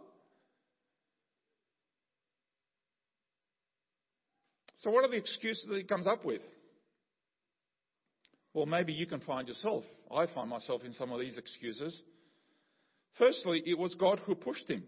So, 4.86 4.92
what 4.92 5.04
are 5.04 5.10
the 5.10 5.18
excuses 5.18 5.66
that 5.68 5.78
he 5.78 5.84
comes 5.84 6.06
up 6.06 6.24
with? 6.24 6.42
Well, 8.54 8.68
maybe 8.68 8.94
you 8.94 9.08
can 9.08 9.20
find 9.20 9.48
yourself. 9.48 9.84
I 10.16 10.28
find 10.28 10.48
myself 10.48 10.84
in 10.84 10.94
some 10.94 11.12
of 11.12 11.20
these 11.20 11.40
excuses. 11.40 12.04
Firstly, 13.18 13.64
it 13.66 13.80
was 13.80 13.96
God 13.96 14.20
who 14.20 14.36
pushed 14.36 14.70
him. 14.70 14.84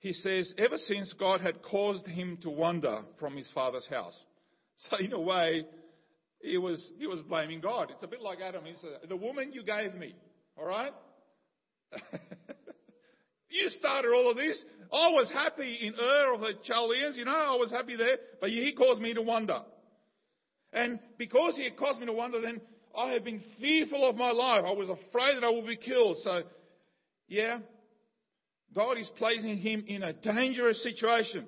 he 0.00 0.12
says, 0.12 0.52
ever 0.58 0.76
since 0.76 1.14
God 1.14 1.40
had 1.40 1.62
caused 1.62 2.06
him 2.06 2.36
to 2.42 2.50
wander 2.50 3.00
from 3.18 3.34
his 3.34 3.50
father's 3.54 3.88
house. 3.88 4.18
So 4.88 4.96
in 4.96 5.12
a 5.12 5.20
way, 5.20 5.66
he 6.40 6.56
was, 6.56 6.90
he 6.98 7.06
was 7.06 7.20
blaming 7.20 7.60
God. 7.60 7.90
It's 7.90 8.02
a 8.02 8.06
bit 8.06 8.22
like 8.22 8.40
Adam. 8.40 8.64
He 8.64 8.74
said, 8.80 9.10
the 9.10 9.16
woman 9.16 9.52
you 9.52 9.62
gave 9.62 9.94
me, 9.94 10.14
alright? 10.58 10.92
you 13.50 13.68
started 13.70 14.12
all 14.12 14.30
of 14.30 14.36
this. 14.36 14.62
I 14.92 15.10
was 15.10 15.30
happy 15.32 15.78
in 15.82 15.94
Ur 15.94 16.34
of 16.34 16.40
the 16.40 16.54
Chaldeans, 16.64 17.16
you 17.16 17.24
know, 17.24 17.30
I 17.30 17.56
was 17.56 17.70
happy 17.70 17.96
there, 17.96 18.16
but 18.40 18.50
he 18.50 18.72
caused 18.76 19.00
me 19.00 19.14
to 19.14 19.22
wander. 19.22 19.60
And 20.72 20.98
because 21.18 21.56
he 21.56 21.64
had 21.64 21.76
caused 21.76 22.00
me 22.00 22.06
to 22.06 22.12
wander, 22.12 22.40
then 22.40 22.60
I 22.96 23.12
had 23.12 23.24
been 23.24 23.42
fearful 23.60 24.08
of 24.08 24.16
my 24.16 24.30
life. 24.30 24.64
I 24.66 24.72
was 24.72 24.88
afraid 24.88 25.36
that 25.36 25.44
I 25.44 25.50
would 25.50 25.66
be 25.66 25.76
killed. 25.76 26.18
So, 26.22 26.42
yeah, 27.28 27.58
God 28.74 28.98
is 28.98 29.10
placing 29.16 29.58
him 29.58 29.84
in 29.86 30.02
a 30.02 30.12
dangerous 30.12 30.82
situation. 30.82 31.46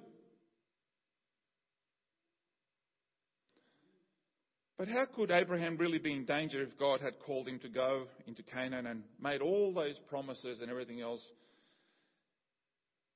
But 4.78 4.88
how 4.88 5.04
could 5.14 5.30
Abraham 5.30 5.76
really 5.76 5.98
be 5.98 6.12
in 6.12 6.24
danger 6.24 6.60
if 6.60 6.76
God 6.76 7.00
had 7.00 7.20
called 7.24 7.46
him 7.46 7.60
to 7.60 7.68
go 7.68 8.06
into 8.26 8.42
Canaan 8.42 8.86
and 8.86 9.04
made 9.20 9.40
all 9.40 9.72
those 9.72 9.96
promises 10.08 10.60
and 10.60 10.70
everything 10.70 11.00
else? 11.00 11.24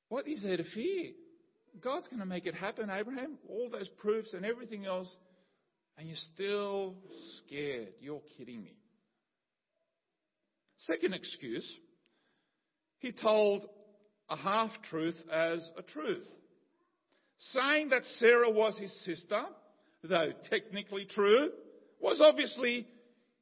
What 0.08 0.28
is 0.28 0.42
there 0.42 0.56
to 0.56 0.64
fear? 0.64 1.10
God's 1.80 2.08
going 2.08 2.20
to 2.20 2.26
make 2.26 2.46
it 2.46 2.54
happen, 2.54 2.90
Abraham. 2.90 3.38
All 3.48 3.68
those 3.70 3.88
proofs 3.98 4.32
and 4.32 4.44
everything 4.44 4.86
else, 4.86 5.14
and 5.98 6.08
you're 6.08 6.16
still 6.34 6.94
scared. 7.38 7.88
You're 8.00 8.22
kidding 8.38 8.62
me. 8.62 8.76
Second 10.78 11.14
excuse, 11.14 11.78
he 12.98 13.12
told 13.12 13.66
a 14.30 14.36
half 14.36 14.70
truth 14.90 15.16
as 15.32 15.68
a 15.76 15.82
truth. 15.82 16.26
Saying 17.38 17.90
that 17.90 18.02
Sarah 18.18 18.50
was 18.50 18.78
his 18.78 18.92
sister, 19.04 19.42
though 20.02 20.30
technically 20.48 21.06
true, 21.06 21.50
was 22.00 22.20
obviously 22.20 22.86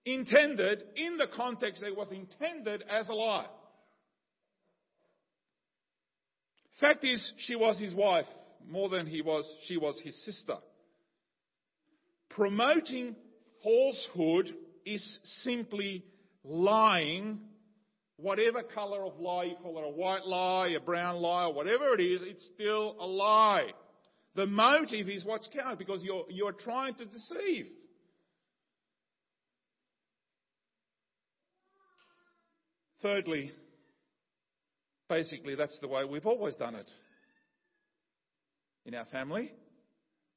intended, 0.05 0.83
in 0.97 1.17
the 1.17 1.27
context 1.35 1.81
that 1.81 1.89
it 1.89 1.97
was 1.97 2.11
intended 2.11 2.83
as 2.91 3.09
a 3.09 3.15
lie. 3.15 3.47
Fact 6.81 7.05
is, 7.05 7.33
she 7.39 7.57
was 7.57 7.79
his 7.79 7.95
wife 7.95 8.27
more 8.69 8.89
than 8.89 9.07
he 9.07 9.23
was, 9.23 9.51
she 9.67 9.77
was 9.77 9.99
his 10.03 10.17
sister. 10.25 10.57
Promoting 12.31 13.15
falsehood 13.63 14.53
is 14.85 15.19
simply 15.43 16.05
lying 16.43 17.39
Whatever 18.17 18.63
color 18.63 19.05
of 19.05 19.19
lie 19.19 19.45
you 19.45 19.57
call 19.61 19.79
it, 19.79 19.85
a 19.85 19.91
white 19.91 20.25
lie, 20.25 20.69
a 20.69 20.81
brown 20.81 21.17
lie, 21.17 21.47
or 21.47 21.53
whatever 21.53 21.95
it 21.95 22.01
is, 22.01 22.23
it's 22.23 22.49
still 22.55 22.97
a 23.01 23.07
lie. 23.07 23.73
The 24.37 24.47
motive 24.47 25.09
is 25.09 25.25
what's 25.25 25.49
counted 25.53 25.79
because 25.79 26.03
you're, 26.03 26.25
you're 26.31 26.53
trying 26.53 26.95
to 26.95 27.05
deceive. 27.05 27.67
Thirdly, 33.03 33.53
basically, 35.15 35.55
that's 35.55 35.79
the 35.79 35.87
way 35.87 36.05
we've 36.05 36.27
always 36.27 36.57
done 36.57 36.75
it 36.75 36.91
in 38.85 38.97
our 38.97 39.05
family. 39.07 39.53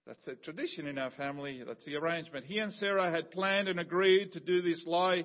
That's 0.06 0.28
a 0.28 0.36
tradition 0.36 0.86
in 0.86 1.00
our 1.00 1.10
family. 1.12 1.64
That's 1.66 1.84
the 1.84 1.96
arrangement. 1.96 2.46
He 2.46 2.60
and 2.60 2.72
Sarah 2.74 3.10
had 3.10 3.32
planned 3.32 3.68
and 3.68 3.80
agreed 3.80 4.34
to 4.34 4.40
do 4.40 4.62
this 4.62 4.84
lie 4.86 5.24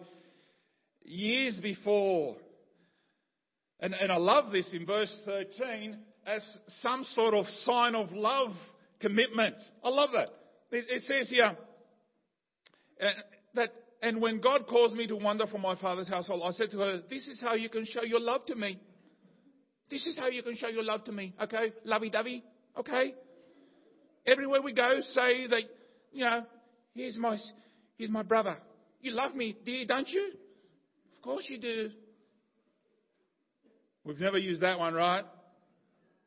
years 1.05 1.61
before. 1.61 2.37
And, 3.79 3.95
and 3.95 4.11
I 4.11 4.17
love 4.17 4.53
this 4.53 4.71
in 4.73 4.87
verse 4.87 5.15
13 5.27 5.99
as 6.27 6.43
some 6.81 7.05
sort 7.13 7.35
of 7.35 7.45
sign 7.65 7.95
of 7.95 8.11
love 8.11 8.53
commitment. 9.01 9.57
I 9.85 9.91
love 9.91 10.11
that. 10.15 10.29
It, 10.71 10.87
it 10.89 11.03
says 11.03 11.29
here 11.29 11.57
uh, 13.03 13.07
that, 13.55 13.71
and 14.01 14.23
when 14.23 14.41
God 14.41 14.67
caused 14.67 14.97
me 14.97 15.07
to 15.09 15.17
wander 15.17 15.47
from 15.47 15.61
my 15.61 15.77
father's 15.77 16.09
household, 16.09 16.43
I 16.43 16.53
said 16.53 16.71
to 16.71 16.79
her, 16.79 17.03
This 17.11 17.29
is 17.29 17.39
how 17.39 17.55
you 17.55 17.69
can 17.69 17.85
show 17.85 18.03
your 18.03 18.21
love 18.21 18.47
to 18.47 18.55
me. 18.55 18.81
This 19.93 20.07
is 20.07 20.17
how 20.17 20.29
you 20.29 20.43
can 20.43 20.57
show 20.57 20.69
your 20.69 20.85
love 20.85 21.05
to 21.05 21.13
me. 21.13 21.35
Okay? 21.39 21.75
Lovey 21.85 22.09
dovey. 22.09 22.43
Okay? 22.79 23.15
Everywhere 24.27 24.63
we 24.63 24.73
go, 24.73 24.89
say 25.11 25.47
that, 25.49 25.65
you 26.13 26.25
know, 26.25 26.47
here's 26.95 27.19
my, 27.19 27.37
here's 27.99 28.09
my 28.09 28.23
brother. 28.23 28.57
You 29.03 29.11
love 29.11 29.35
me, 29.35 29.55
dear, 29.67 29.85
don't 29.85 30.09
you? 30.09 30.33
Of 31.17 31.23
course 31.23 31.45
you 31.47 31.59
do. 31.59 31.91
We've 34.03 34.19
never 34.19 34.39
used 34.39 34.63
that 34.63 34.79
one, 34.79 34.95
right? 34.95 35.25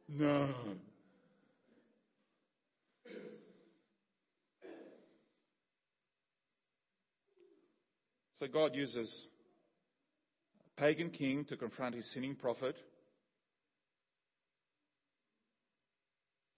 No. 0.08 0.54
So 8.40 8.46
God 8.46 8.76
uses 8.76 9.26
a 10.78 10.80
pagan 10.80 11.10
king 11.10 11.46
to 11.46 11.58
confront 11.58 11.96
his 11.96 12.08
sinning 12.14 12.36
prophet. 12.36 12.76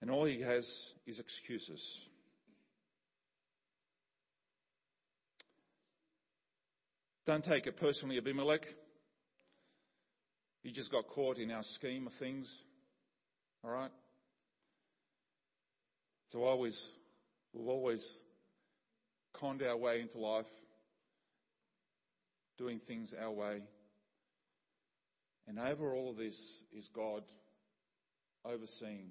And 0.00 0.10
all 0.10 0.24
he 0.24 0.40
has 0.40 0.64
is 1.06 1.18
excuses. 1.18 1.82
Don't 7.26 7.44
take 7.44 7.66
it 7.66 7.76
personally, 7.76 8.16
Abimelech. 8.16 8.62
You 10.62 10.72
just 10.72 10.90
got 10.90 11.08
caught 11.08 11.38
in 11.38 11.50
our 11.50 11.64
scheme 11.74 12.06
of 12.06 12.12
things. 12.18 12.50
All 13.64 13.70
right? 13.70 13.90
So 16.30 16.44
always, 16.44 16.78
we've 17.52 17.68
always 17.68 18.06
conned 19.34 19.62
our 19.62 19.76
way 19.76 20.00
into 20.00 20.18
life, 20.18 20.46
doing 22.56 22.80
things 22.86 23.12
our 23.20 23.30
way. 23.30 23.62
And 25.46 25.58
over 25.58 25.94
all 25.94 26.10
of 26.10 26.16
this 26.16 26.38
is 26.76 26.88
God 26.94 27.22
overseeing 28.44 29.10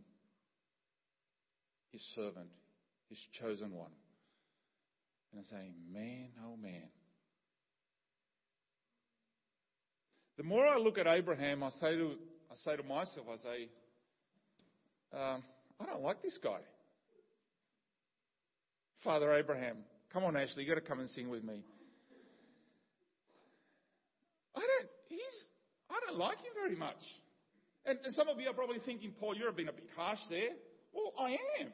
his 1.97 2.07
servant, 2.15 2.49
his 3.09 3.19
chosen 3.39 3.71
one. 3.71 3.91
And 5.31 5.41
I 5.41 5.49
say, 5.49 5.71
man, 5.91 6.29
oh 6.45 6.55
man, 6.55 6.89
The 10.37 10.43
more 10.43 10.67
I 10.67 10.77
look 10.77 10.99
at 10.99 11.07
Abraham, 11.07 11.63
I 11.63 11.71
say 11.81 11.95
to, 11.95 12.11
I 12.51 12.55
say 12.63 12.77
to 12.77 12.83
myself, 12.83 13.25
I 13.31 13.37
say, 13.37 13.69
um, 15.13 15.43
I 15.79 15.85
don't 15.87 16.03
like 16.03 16.21
this 16.21 16.37
guy. 16.41 16.59
Father 19.03 19.33
Abraham, 19.33 19.77
come 20.13 20.23
on, 20.23 20.37
Ashley, 20.37 20.63
you've 20.63 20.69
got 20.69 20.81
to 20.81 20.87
come 20.87 20.99
and 20.99 21.09
sing 21.09 21.29
with 21.29 21.43
me. 21.43 21.63
I 24.55 24.59
don't, 24.59 24.89
he's, 25.09 25.43
I 25.89 25.95
don't 26.05 26.19
like 26.19 26.37
him 26.37 26.53
very 26.53 26.75
much. 26.75 27.01
And, 27.85 27.97
and 28.05 28.13
some 28.13 28.27
of 28.27 28.39
you 28.39 28.47
are 28.49 28.53
probably 28.53 28.79
thinking, 28.85 29.13
Paul, 29.19 29.35
you're 29.35 29.51
being 29.51 29.69
a 29.69 29.73
bit 29.73 29.87
harsh 29.95 30.19
there. 30.29 30.49
Well, 30.93 31.13
I 31.19 31.37
am. 31.61 31.71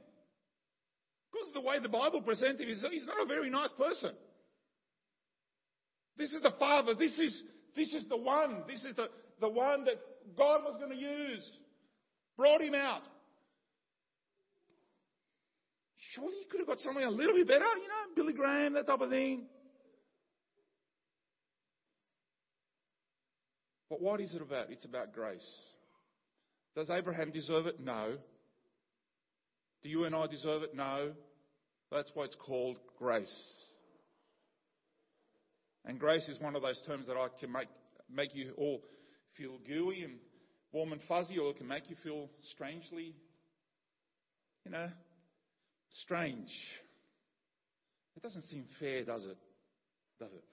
Because 1.33 1.51
the 1.53 1.61
way 1.61 1.79
the 1.79 1.89
Bible 1.89 2.21
presents 2.21 2.61
him, 2.61 2.67
he's, 2.67 3.07
not 3.07 3.21
a 3.21 3.25
very 3.25 3.49
nice 3.49 3.71
person. 3.77 4.11
This 6.15 6.31
is 6.31 6.43
the 6.43 6.53
father. 6.59 6.93
This 6.93 7.17
is 7.17 7.43
this 7.75 7.91
is 7.93 8.05
the 8.07 8.17
one. 8.17 8.63
This 8.67 8.83
is 8.83 8.95
the, 8.95 9.09
the 9.41 9.49
one 9.49 9.85
that 9.85 9.95
God 10.37 10.61
was 10.63 10.77
going 10.77 10.91
to 10.91 10.97
use. 10.97 11.43
Brought 12.37 12.61
him 12.61 12.75
out. 12.75 13.01
Surely 16.13 16.35
you 16.35 16.45
could 16.51 16.59
have 16.59 16.67
got 16.67 16.79
something 16.79 17.03
a 17.03 17.09
little 17.09 17.33
bit 17.33 17.47
better, 17.47 17.65
you 17.65 17.87
know, 17.87 18.15
Billy 18.15 18.33
Graham, 18.33 18.73
that 18.73 18.85
type 18.85 19.01
of 19.01 19.09
thing. 19.09 19.47
But 23.89 23.99
what 23.99 24.21
is 24.21 24.35
it 24.35 24.41
about? 24.41 24.69
It's 24.69 24.85
about 24.85 25.13
grace. 25.13 25.61
Does 26.75 26.91
Abraham 26.91 27.31
deserve 27.31 27.65
it? 27.65 27.79
No. 27.79 28.17
Do 29.83 29.89
you 29.89 30.05
and 30.05 30.15
I 30.15 30.27
deserve 30.27 30.63
it? 30.63 30.75
No. 30.75 31.11
That's 31.91 32.11
why 32.13 32.23
it's 32.23 32.35
called 32.35 32.77
grace. 32.97 33.53
And 35.85 35.99
grace 35.99 36.27
is 36.29 36.39
one 36.39 36.55
of 36.55 36.61
those 36.61 36.81
terms 36.87 37.07
that 37.07 37.17
I 37.17 37.27
can 37.39 37.51
make, 37.51 37.67
make 38.11 38.33
you 38.33 38.53
all 38.57 38.81
feel 39.37 39.57
gooey 39.67 40.03
and 40.03 40.13
warm 40.71 40.93
and 40.93 41.01
fuzzy, 41.07 41.37
or 41.37 41.51
it 41.51 41.57
can 41.57 41.67
make 41.67 41.89
you 41.89 41.95
feel 42.03 42.29
strangely, 42.53 43.13
you 44.65 44.71
know, 44.71 44.87
strange. 46.01 46.49
It 48.15 48.23
doesn't 48.23 48.43
seem 48.43 48.65
fair, 48.79 49.03
does 49.03 49.25
it? 49.25 49.37
Does 50.19 50.31
it? 50.31 50.43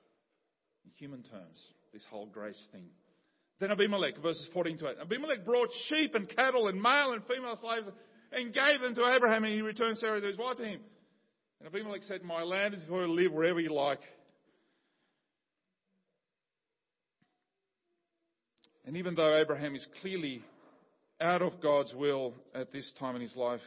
In 0.85 0.91
human 0.97 1.23
terms, 1.23 1.65
this 1.93 2.05
whole 2.11 2.27
grace 2.27 2.61
thing. 2.73 2.87
Then 3.61 3.71
Abimelech, 3.71 4.19
verses 4.23 4.49
14 4.53 4.79
to 4.79 4.89
8. 4.89 4.97
Abimelech 5.03 5.45
brought 5.45 5.69
sheep 5.89 6.15
and 6.15 6.29
cattle 6.29 6.69
and 6.69 6.81
male 6.81 7.13
and 7.13 7.23
female 7.27 7.59
slaves 7.61 7.87
and 8.33 8.55
gave 8.55 8.81
them 8.81 8.95
to 8.95 9.13
Abraham, 9.15 9.45
and 9.45 9.53
he 9.53 9.63
returned 9.63 9.99
Sarah, 9.99 10.21
to 10.21 10.27
his 10.27 10.39
wife, 10.39 10.57
to 10.59 10.65
him. 10.65 10.81
And 11.59 11.67
Abimelech 11.69 12.03
said, 12.05 12.23
My 12.23 12.43
land 12.43 12.75
is 12.75 12.81
for 12.89 13.01
you 13.01 13.07
to 13.07 13.13
live 13.13 13.33
wherever 13.33 13.61
you 13.61 13.73
like. 13.73 14.01
And 18.87 18.97
even 18.97 19.15
though 19.15 19.37
Abraham 19.37 19.75
is 19.75 19.87
clearly 20.01 20.43
out 21.21 21.43
of 21.43 21.61
God's 21.61 21.93
will 21.95 22.35
at 22.55 22.73
this 22.73 22.91
time 22.99 23.15
in 23.15 23.23
his 23.23 23.37
life, 23.37 23.61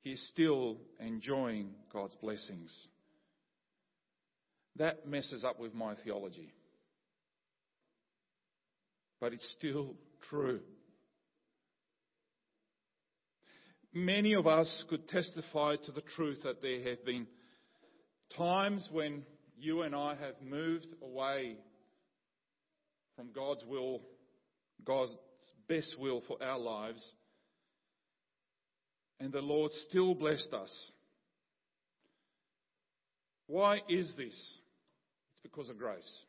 he's 0.00 0.20
still 0.32 0.78
enjoying 0.98 1.70
God's 1.92 2.16
blessings. 2.16 2.70
That 4.76 5.06
messes 5.06 5.44
up 5.44 5.60
with 5.60 5.74
my 5.74 5.94
theology. 5.96 6.52
But 9.20 9.34
it's 9.34 9.48
still 9.58 9.94
true. 10.30 10.60
Many 13.94 14.34
of 14.34 14.46
us 14.46 14.84
could 14.88 15.06
testify 15.08 15.76
to 15.84 15.92
the 15.92 16.00
truth 16.16 16.38
that 16.44 16.62
there 16.62 16.82
have 16.88 17.04
been 17.04 17.26
times 18.36 18.88
when 18.90 19.22
you 19.58 19.82
and 19.82 19.94
I 19.94 20.14
have 20.14 20.40
moved 20.42 20.86
away 21.02 21.56
from 23.16 23.28
God's 23.34 23.62
will, 23.66 24.00
God's 24.82 25.14
best 25.68 25.96
will 25.98 26.22
for 26.26 26.42
our 26.42 26.58
lives, 26.58 27.06
and 29.20 29.30
the 29.30 29.40
Lord 29.40 29.72
still 29.88 30.14
blessed 30.14 30.52
us. 30.54 30.72
Why 33.46 33.80
is 33.90 34.10
this? 34.16 34.34
It's 35.32 35.42
because 35.42 35.68
of 35.68 35.78
grace. 35.78 36.22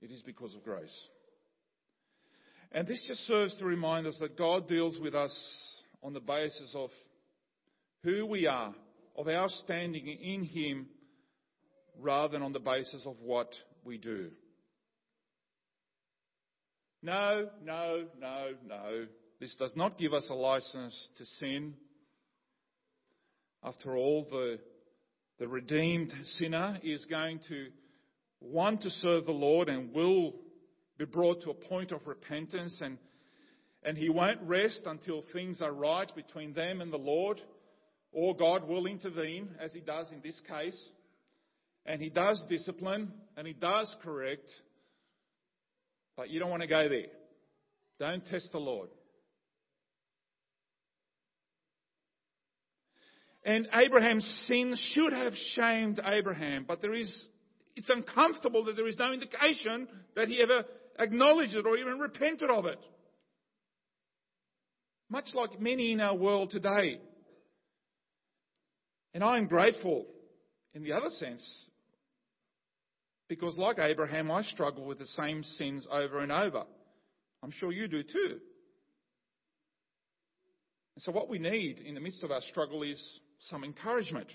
It 0.00 0.12
is 0.12 0.22
because 0.22 0.54
of 0.54 0.62
grace. 0.62 0.96
And 2.70 2.86
this 2.86 3.04
just 3.08 3.26
serves 3.26 3.56
to 3.56 3.64
remind 3.64 4.06
us 4.06 4.16
that 4.20 4.38
God 4.38 4.68
deals 4.68 4.98
with 4.98 5.14
us 5.14 5.75
on 6.02 6.12
the 6.12 6.20
basis 6.20 6.72
of 6.74 6.90
who 8.02 8.26
we 8.26 8.46
are, 8.46 8.74
of 9.16 9.28
our 9.28 9.48
standing 9.48 10.06
in 10.06 10.44
Him, 10.44 10.86
rather 11.98 12.32
than 12.32 12.42
on 12.42 12.52
the 12.52 12.60
basis 12.60 13.06
of 13.06 13.16
what 13.20 13.48
we 13.84 13.98
do. 13.98 14.30
No, 17.02 17.48
no, 17.64 18.04
no, 18.18 18.48
no. 18.66 19.06
This 19.40 19.54
does 19.56 19.72
not 19.76 19.98
give 19.98 20.12
us 20.12 20.26
a 20.30 20.34
license 20.34 21.08
to 21.18 21.26
sin. 21.26 21.74
After 23.62 23.96
all, 23.96 24.26
the, 24.30 24.58
the 25.38 25.48
redeemed 25.48 26.12
sinner 26.38 26.78
is 26.82 27.04
going 27.06 27.40
to 27.48 27.66
want 28.40 28.82
to 28.82 28.90
serve 28.90 29.26
the 29.26 29.32
Lord 29.32 29.68
and 29.68 29.92
will 29.92 30.34
be 30.98 31.04
brought 31.04 31.42
to 31.42 31.50
a 31.50 31.54
point 31.54 31.92
of 31.92 32.06
repentance 32.06 32.76
and 32.80 32.98
and 33.86 33.96
he 33.96 34.08
won't 34.08 34.42
rest 34.42 34.82
until 34.84 35.22
things 35.32 35.62
are 35.62 35.72
right 35.72 36.12
between 36.16 36.52
them 36.52 36.80
and 36.80 36.92
the 36.92 36.98
Lord, 36.98 37.40
or 38.12 38.36
God 38.36 38.66
will 38.68 38.86
intervene, 38.86 39.50
as 39.60 39.72
he 39.72 39.80
does 39.80 40.10
in 40.10 40.20
this 40.22 40.38
case. 40.48 40.90
And 41.86 42.02
he 42.02 42.10
does 42.10 42.42
discipline, 42.50 43.12
and 43.36 43.46
he 43.46 43.52
does 43.52 43.94
correct, 44.02 44.50
but 46.16 46.30
you 46.30 46.40
don't 46.40 46.50
want 46.50 46.62
to 46.62 46.68
go 46.68 46.88
there. 46.88 47.06
Don't 48.00 48.26
test 48.26 48.50
the 48.50 48.58
Lord. 48.58 48.88
And 53.44 53.68
Abraham's 53.72 54.26
sin 54.48 54.74
should 54.94 55.12
have 55.12 55.34
shamed 55.54 56.00
Abraham, 56.04 56.64
but 56.66 56.82
there 56.82 56.92
is, 56.92 57.28
it's 57.76 57.88
uncomfortable 57.88 58.64
that 58.64 58.74
there 58.74 58.88
is 58.88 58.98
no 58.98 59.12
indication 59.12 59.86
that 60.16 60.26
he 60.26 60.42
ever 60.42 60.64
acknowledged 60.98 61.54
it 61.54 61.64
or 61.64 61.76
even 61.76 62.00
repented 62.00 62.50
of 62.50 62.66
it. 62.66 62.80
Much 65.08 65.26
like 65.34 65.60
many 65.60 65.92
in 65.92 66.00
our 66.00 66.16
world 66.16 66.50
today. 66.50 67.00
And 69.14 69.22
I 69.22 69.38
am 69.38 69.46
grateful 69.46 70.06
in 70.74 70.82
the 70.82 70.92
other 70.92 71.10
sense 71.10 71.64
because, 73.28 73.56
like 73.56 73.78
Abraham, 73.78 74.30
I 74.30 74.42
struggle 74.42 74.84
with 74.84 74.98
the 74.98 75.06
same 75.06 75.42
sins 75.42 75.86
over 75.90 76.20
and 76.20 76.30
over. 76.30 76.64
I'm 77.42 77.50
sure 77.50 77.72
you 77.72 77.88
do 77.88 78.02
too. 78.02 78.38
And 80.96 81.02
so, 81.02 81.12
what 81.12 81.28
we 81.28 81.38
need 81.38 81.80
in 81.80 81.94
the 81.94 82.00
midst 82.00 82.22
of 82.22 82.30
our 82.30 82.42
struggle 82.42 82.82
is 82.82 83.20
some 83.40 83.64
encouragement. 83.64 84.28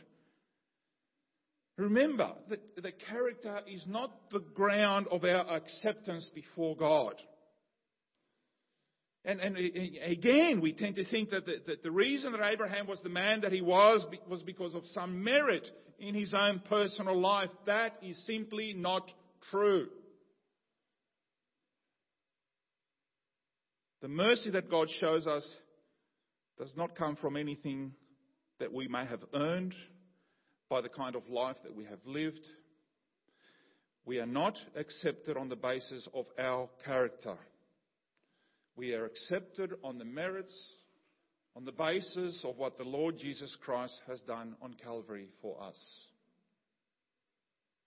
Remember 1.77 2.33
that 2.49 2.75
the 2.75 2.91
character 3.09 3.59
is 3.67 3.83
not 3.87 4.29
the 4.31 4.39
ground 4.39 5.07
of 5.09 5.23
our 5.23 5.55
acceptance 5.55 6.29
before 6.35 6.75
God. 6.75 7.15
And, 9.23 9.39
and, 9.39 9.55
again, 9.55 10.61
we 10.61 10.73
tend 10.73 10.95
to 10.95 11.05
think 11.05 11.29
that 11.29 11.45
the, 11.45 11.57
that 11.67 11.83
the 11.83 11.91
reason 11.91 12.31
that 12.31 12.41
Abraham 12.43 12.87
was 12.87 12.99
the 13.01 13.09
man 13.09 13.41
that 13.41 13.51
he 13.51 13.61
was 13.61 14.03
was 14.27 14.41
because 14.41 14.73
of 14.73 14.83
some 14.93 15.23
merit 15.23 15.69
in 15.99 16.15
his 16.15 16.33
own 16.33 16.61
personal 16.67 17.19
life. 17.19 17.49
That 17.67 17.93
is 18.01 18.17
simply 18.25 18.73
not 18.73 19.11
true. 19.51 19.89
The 24.01 24.07
mercy 24.07 24.49
that 24.51 24.71
God 24.71 24.89
shows 24.99 25.27
us 25.27 25.47
does 26.57 26.73
not 26.75 26.95
come 26.95 27.15
from 27.15 27.37
anything 27.37 27.93
that 28.59 28.73
we 28.73 28.87
may 28.87 29.05
have 29.05 29.23
earned 29.35 29.75
by 30.67 30.81
the 30.81 30.89
kind 30.89 31.15
of 31.15 31.29
life 31.29 31.57
that 31.63 31.75
we 31.75 31.83
have 31.85 31.99
lived. 32.05 32.47
We 34.03 34.19
are 34.19 34.25
not 34.25 34.57
accepted 34.75 35.37
on 35.37 35.49
the 35.49 35.55
basis 35.55 36.07
of 36.15 36.25
our 36.39 36.69
character. 36.83 37.37
We 38.75 38.93
are 38.93 39.05
accepted 39.05 39.73
on 39.83 39.97
the 39.97 40.05
merits, 40.05 40.53
on 41.55 41.65
the 41.65 41.71
basis 41.71 42.43
of 42.43 42.57
what 42.57 42.77
the 42.77 42.83
Lord 42.83 43.17
Jesus 43.19 43.55
Christ 43.63 43.99
has 44.07 44.19
done 44.21 44.55
on 44.61 44.75
Calvary 44.83 45.27
for 45.41 45.61
us. 45.61 45.77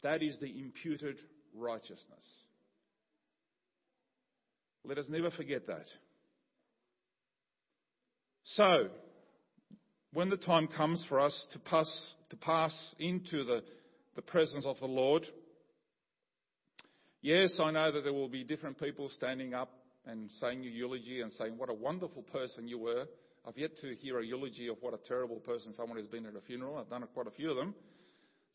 That 0.03 0.23
is 0.23 0.39
the 0.39 0.61
imputed 0.61 1.17
righteousness. 1.55 2.25
Let 4.85 4.99
us 4.99 5.07
never 5.09 5.31
forget 5.31 5.67
that. 5.67 5.87
So, 8.45 8.89
when 10.13 10.29
the 10.29 10.37
time 10.37 10.69
comes 10.69 11.05
for 11.09 11.19
us 11.19 11.47
to 11.53 11.59
pass, 11.59 11.91
to 12.29 12.37
pass 12.37 12.75
into 12.99 13.45
the, 13.45 13.63
the 14.15 14.23
presence 14.23 14.67
of 14.67 14.79
the 14.79 14.87
Lord, 14.87 15.27
yes, 17.23 17.59
I 17.59 17.71
know 17.71 17.91
that 17.91 18.05
there 18.05 18.13
will 18.13 18.29
be 18.29 18.45
different 18.45 18.79
people 18.79 19.09
standing 19.09 19.55
up 19.55 19.71
and 20.07 20.31
saying 20.41 20.63
your 20.63 20.73
eulogy 20.73 21.21
and 21.21 21.33
saying 21.33 21.57
what 21.57 21.71
a 21.71 21.75
wonderful 21.75 22.23
person 22.23 22.69
you 22.69 22.79
were. 22.79 23.07
I've 23.47 23.59
yet 23.59 23.77
to 23.83 23.95
hear 23.97 24.19
a 24.19 24.27
eulogy 24.27 24.69
of 24.69 24.77
what 24.81 24.95
a 24.95 25.09
terrible 25.09 25.37
person 25.37 25.75
someone 25.75 25.99
has 25.99 26.07
been 26.07 26.27
at 26.27 26.35
a 26.35 26.41
funeral. 26.41 26.79
I've 26.79 26.89
done 26.89 27.05
quite 27.13 27.27
a 27.27 27.31
few 27.31 27.51
of 27.51 27.57
them. 27.57 27.75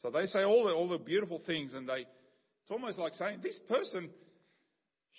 So 0.01 0.09
they 0.09 0.25
say 0.27 0.43
all 0.43 0.65
the, 0.65 0.73
all 0.73 0.87
the 0.87 0.97
beautiful 0.97 1.41
things 1.45 1.73
and 1.73 1.87
they, 1.87 2.05
it's 2.63 2.71
almost 2.71 2.97
like 2.97 3.13
saying 3.15 3.39
this 3.43 3.59
person 3.67 4.09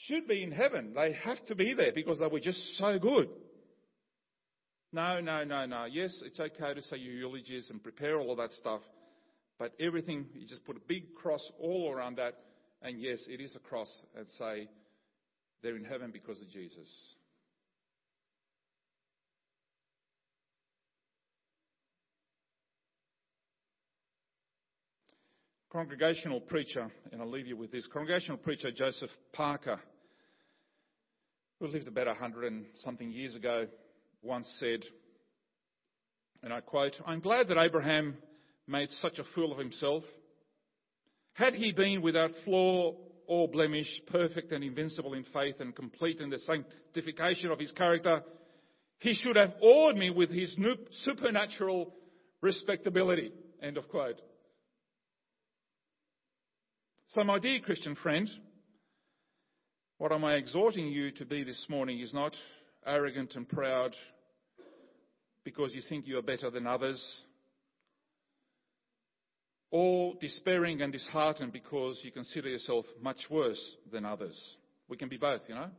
should 0.06 0.26
be 0.26 0.42
in 0.42 0.52
heaven. 0.52 0.92
They 0.94 1.12
have 1.24 1.44
to 1.46 1.54
be 1.54 1.74
there 1.74 1.92
because 1.94 2.18
they 2.18 2.26
were 2.26 2.40
just 2.40 2.78
so 2.78 2.98
good. 2.98 3.28
No, 4.92 5.20
no, 5.20 5.44
no, 5.44 5.66
no. 5.66 5.84
Yes, 5.84 6.20
it's 6.24 6.40
okay 6.40 6.74
to 6.74 6.82
say 6.82 6.96
your 6.96 7.14
eulogies 7.14 7.70
and 7.70 7.82
prepare 7.82 8.18
all 8.18 8.32
of 8.32 8.38
that 8.38 8.52
stuff. 8.52 8.80
But 9.58 9.72
everything, 9.78 10.26
you 10.34 10.46
just 10.46 10.64
put 10.64 10.76
a 10.76 10.80
big 10.88 11.14
cross 11.14 11.46
all 11.60 11.92
around 11.92 12.16
that. 12.16 12.34
And 12.82 13.00
yes, 13.00 13.20
it 13.28 13.40
is 13.40 13.54
a 13.54 13.58
cross 13.58 13.90
and 14.16 14.26
say, 14.38 14.68
they're 15.62 15.76
in 15.76 15.84
heaven 15.84 16.10
because 16.12 16.40
of 16.40 16.48
Jesus. 16.50 16.88
Congregational 25.72 26.40
preacher, 26.40 26.90
and 27.12 27.20
I'll 27.20 27.30
leave 27.30 27.46
you 27.46 27.56
with 27.56 27.70
this. 27.70 27.86
Congregational 27.92 28.38
preacher 28.38 28.72
Joseph 28.72 29.10
Parker, 29.32 29.78
who 31.60 31.68
lived 31.68 31.86
about 31.86 32.08
a 32.08 32.14
hundred 32.14 32.52
and 32.52 32.64
something 32.78 33.12
years 33.12 33.36
ago, 33.36 33.68
once 34.20 34.52
said, 34.58 34.80
and 36.42 36.52
I 36.52 36.60
quote, 36.60 36.96
I'm 37.06 37.20
glad 37.20 37.48
that 37.48 37.58
Abraham 37.58 38.16
made 38.66 38.90
such 38.90 39.18
a 39.18 39.24
fool 39.34 39.52
of 39.52 39.58
himself. 39.58 40.02
Had 41.34 41.54
he 41.54 41.70
been 41.70 42.02
without 42.02 42.32
flaw 42.44 42.96
all 43.30 43.46
blemish, 43.46 43.88
perfect 44.08 44.50
and 44.50 44.64
invincible 44.64 45.14
in 45.14 45.24
faith 45.32 45.54
and 45.60 45.74
complete 45.74 46.20
in 46.20 46.30
the 46.30 46.38
sanctification 46.40 47.52
of 47.52 47.60
his 47.60 47.70
character, 47.70 48.24
he 48.98 49.14
should 49.14 49.36
have 49.36 49.54
awed 49.62 49.96
me 49.96 50.10
with 50.10 50.30
his 50.30 50.54
supernatural 51.04 51.94
respectability. 52.40 53.30
End 53.62 53.76
of 53.78 53.88
quote. 53.88 54.20
So, 57.10 57.22
my 57.22 57.38
dear 57.38 57.60
Christian 57.60 57.94
friend, 57.94 58.28
what 59.98 60.10
am 60.10 60.24
I 60.24 60.34
exhorting 60.34 60.88
you 60.88 61.12
to 61.12 61.24
be 61.24 61.44
this 61.44 61.64
morning 61.68 62.00
is 62.00 62.12
not 62.12 62.34
arrogant 62.84 63.36
and 63.36 63.48
proud 63.48 63.94
because 65.44 65.72
you 65.72 65.82
think 65.88 66.08
you 66.08 66.18
are 66.18 66.22
better 66.22 66.50
than 66.50 66.66
others 66.66 67.00
or 69.70 70.14
despairing 70.20 70.82
and 70.82 70.92
disheartened 70.92 71.52
because 71.52 72.00
you 72.02 72.10
consider 72.10 72.48
yourself 72.48 72.84
much 73.00 73.18
worse 73.30 73.74
than 73.92 74.04
others. 74.04 74.56
We 74.88 74.96
can 74.96 75.08
be 75.08 75.16
both, 75.16 75.42
you 75.48 75.54
know, 75.54 75.70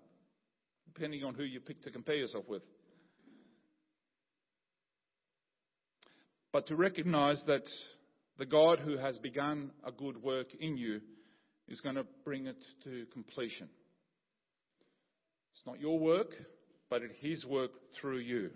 depending 0.93 1.23
on 1.23 1.33
who 1.33 1.43
you 1.43 1.59
pick 1.59 1.81
to 1.81 1.91
compare 1.91 2.15
yourself 2.15 2.45
with. 2.47 2.63
But 6.53 6.67
to 6.67 6.75
recognize 6.75 7.41
that 7.47 7.67
the 8.37 8.45
God 8.45 8.79
who 8.79 8.97
has 8.97 9.17
begun 9.19 9.71
a 9.85 9.91
good 9.91 10.21
work 10.21 10.47
in 10.59 10.77
you 10.77 11.01
is 11.67 11.81
going 11.81 11.95
to 11.95 12.05
bring 12.25 12.47
it 12.47 12.61
to 12.83 13.05
completion. 13.13 13.69
It's 15.53 15.65
not 15.65 15.79
your 15.79 15.99
work, 15.99 16.29
but 16.89 17.01
it 17.03 17.11
is 17.11 17.41
His 17.41 17.45
work 17.45 17.71
through 17.99 18.19
you. 18.19 18.51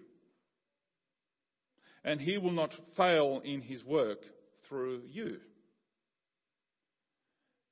And 2.03 2.19
He 2.19 2.38
will 2.38 2.51
not 2.51 2.71
fail 2.97 3.41
in 3.43 3.61
His 3.61 3.83
work 3.83 4.19
through 4.68 5.03
you. 5.09 5.38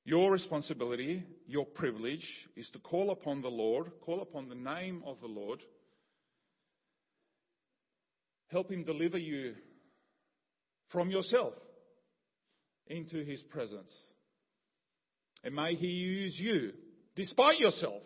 Your 0.06 0.32
responsibility, 0.32 1.24
your 1.48 1.66
privilege, 1.66 2.28
is 2.56 2.70
to 2.72 2.80
call 2.80 3.12
upon 3.12 3.42
the 3.42 3.50
Lord, 3.50 3.92
call 4.02 4.22
upon 4.22 4.50
the 4.50 4.56
name 4.56 5.02
of 5.06 5.22
the 5.22 5.28
Lord, 5.28 5.62
help 8.48 8.70
Him 8.70 8.84
deliver 8.84 9.18
you 9.18 9.56
from 10.90 11.10
yourself 11.10 11.54
into 12.88 13.24
His 13.24 13.42
presence. 13.44 13.96
And 15.44 15.56
may 15.56 15.76
He 15.76 15.88
use 15.88 16.38
you, 16.38 16.74
despite 17.16 17.60
yourself, 17.60 18.04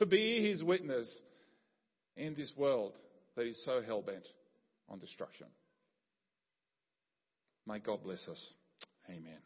to 0.00 0.06
be 0.06 0.48
His 0.48 0.64
witness 0.64 1.08
in 2.16 2.34
this 2.34 2.52
world 2.56 2.94
that 3.36 3.46
is 3.46 3.62
so 3.64 3.80
hell 3.80 4.02
bent 4.02 4.26
on 4.88 4.98
destruction. 4.98 5.46
May 7.68 7.80
God 7.80 8.02
bless 8.02 8.26
us. 8.28 8.52
Amen. 9.10 9.42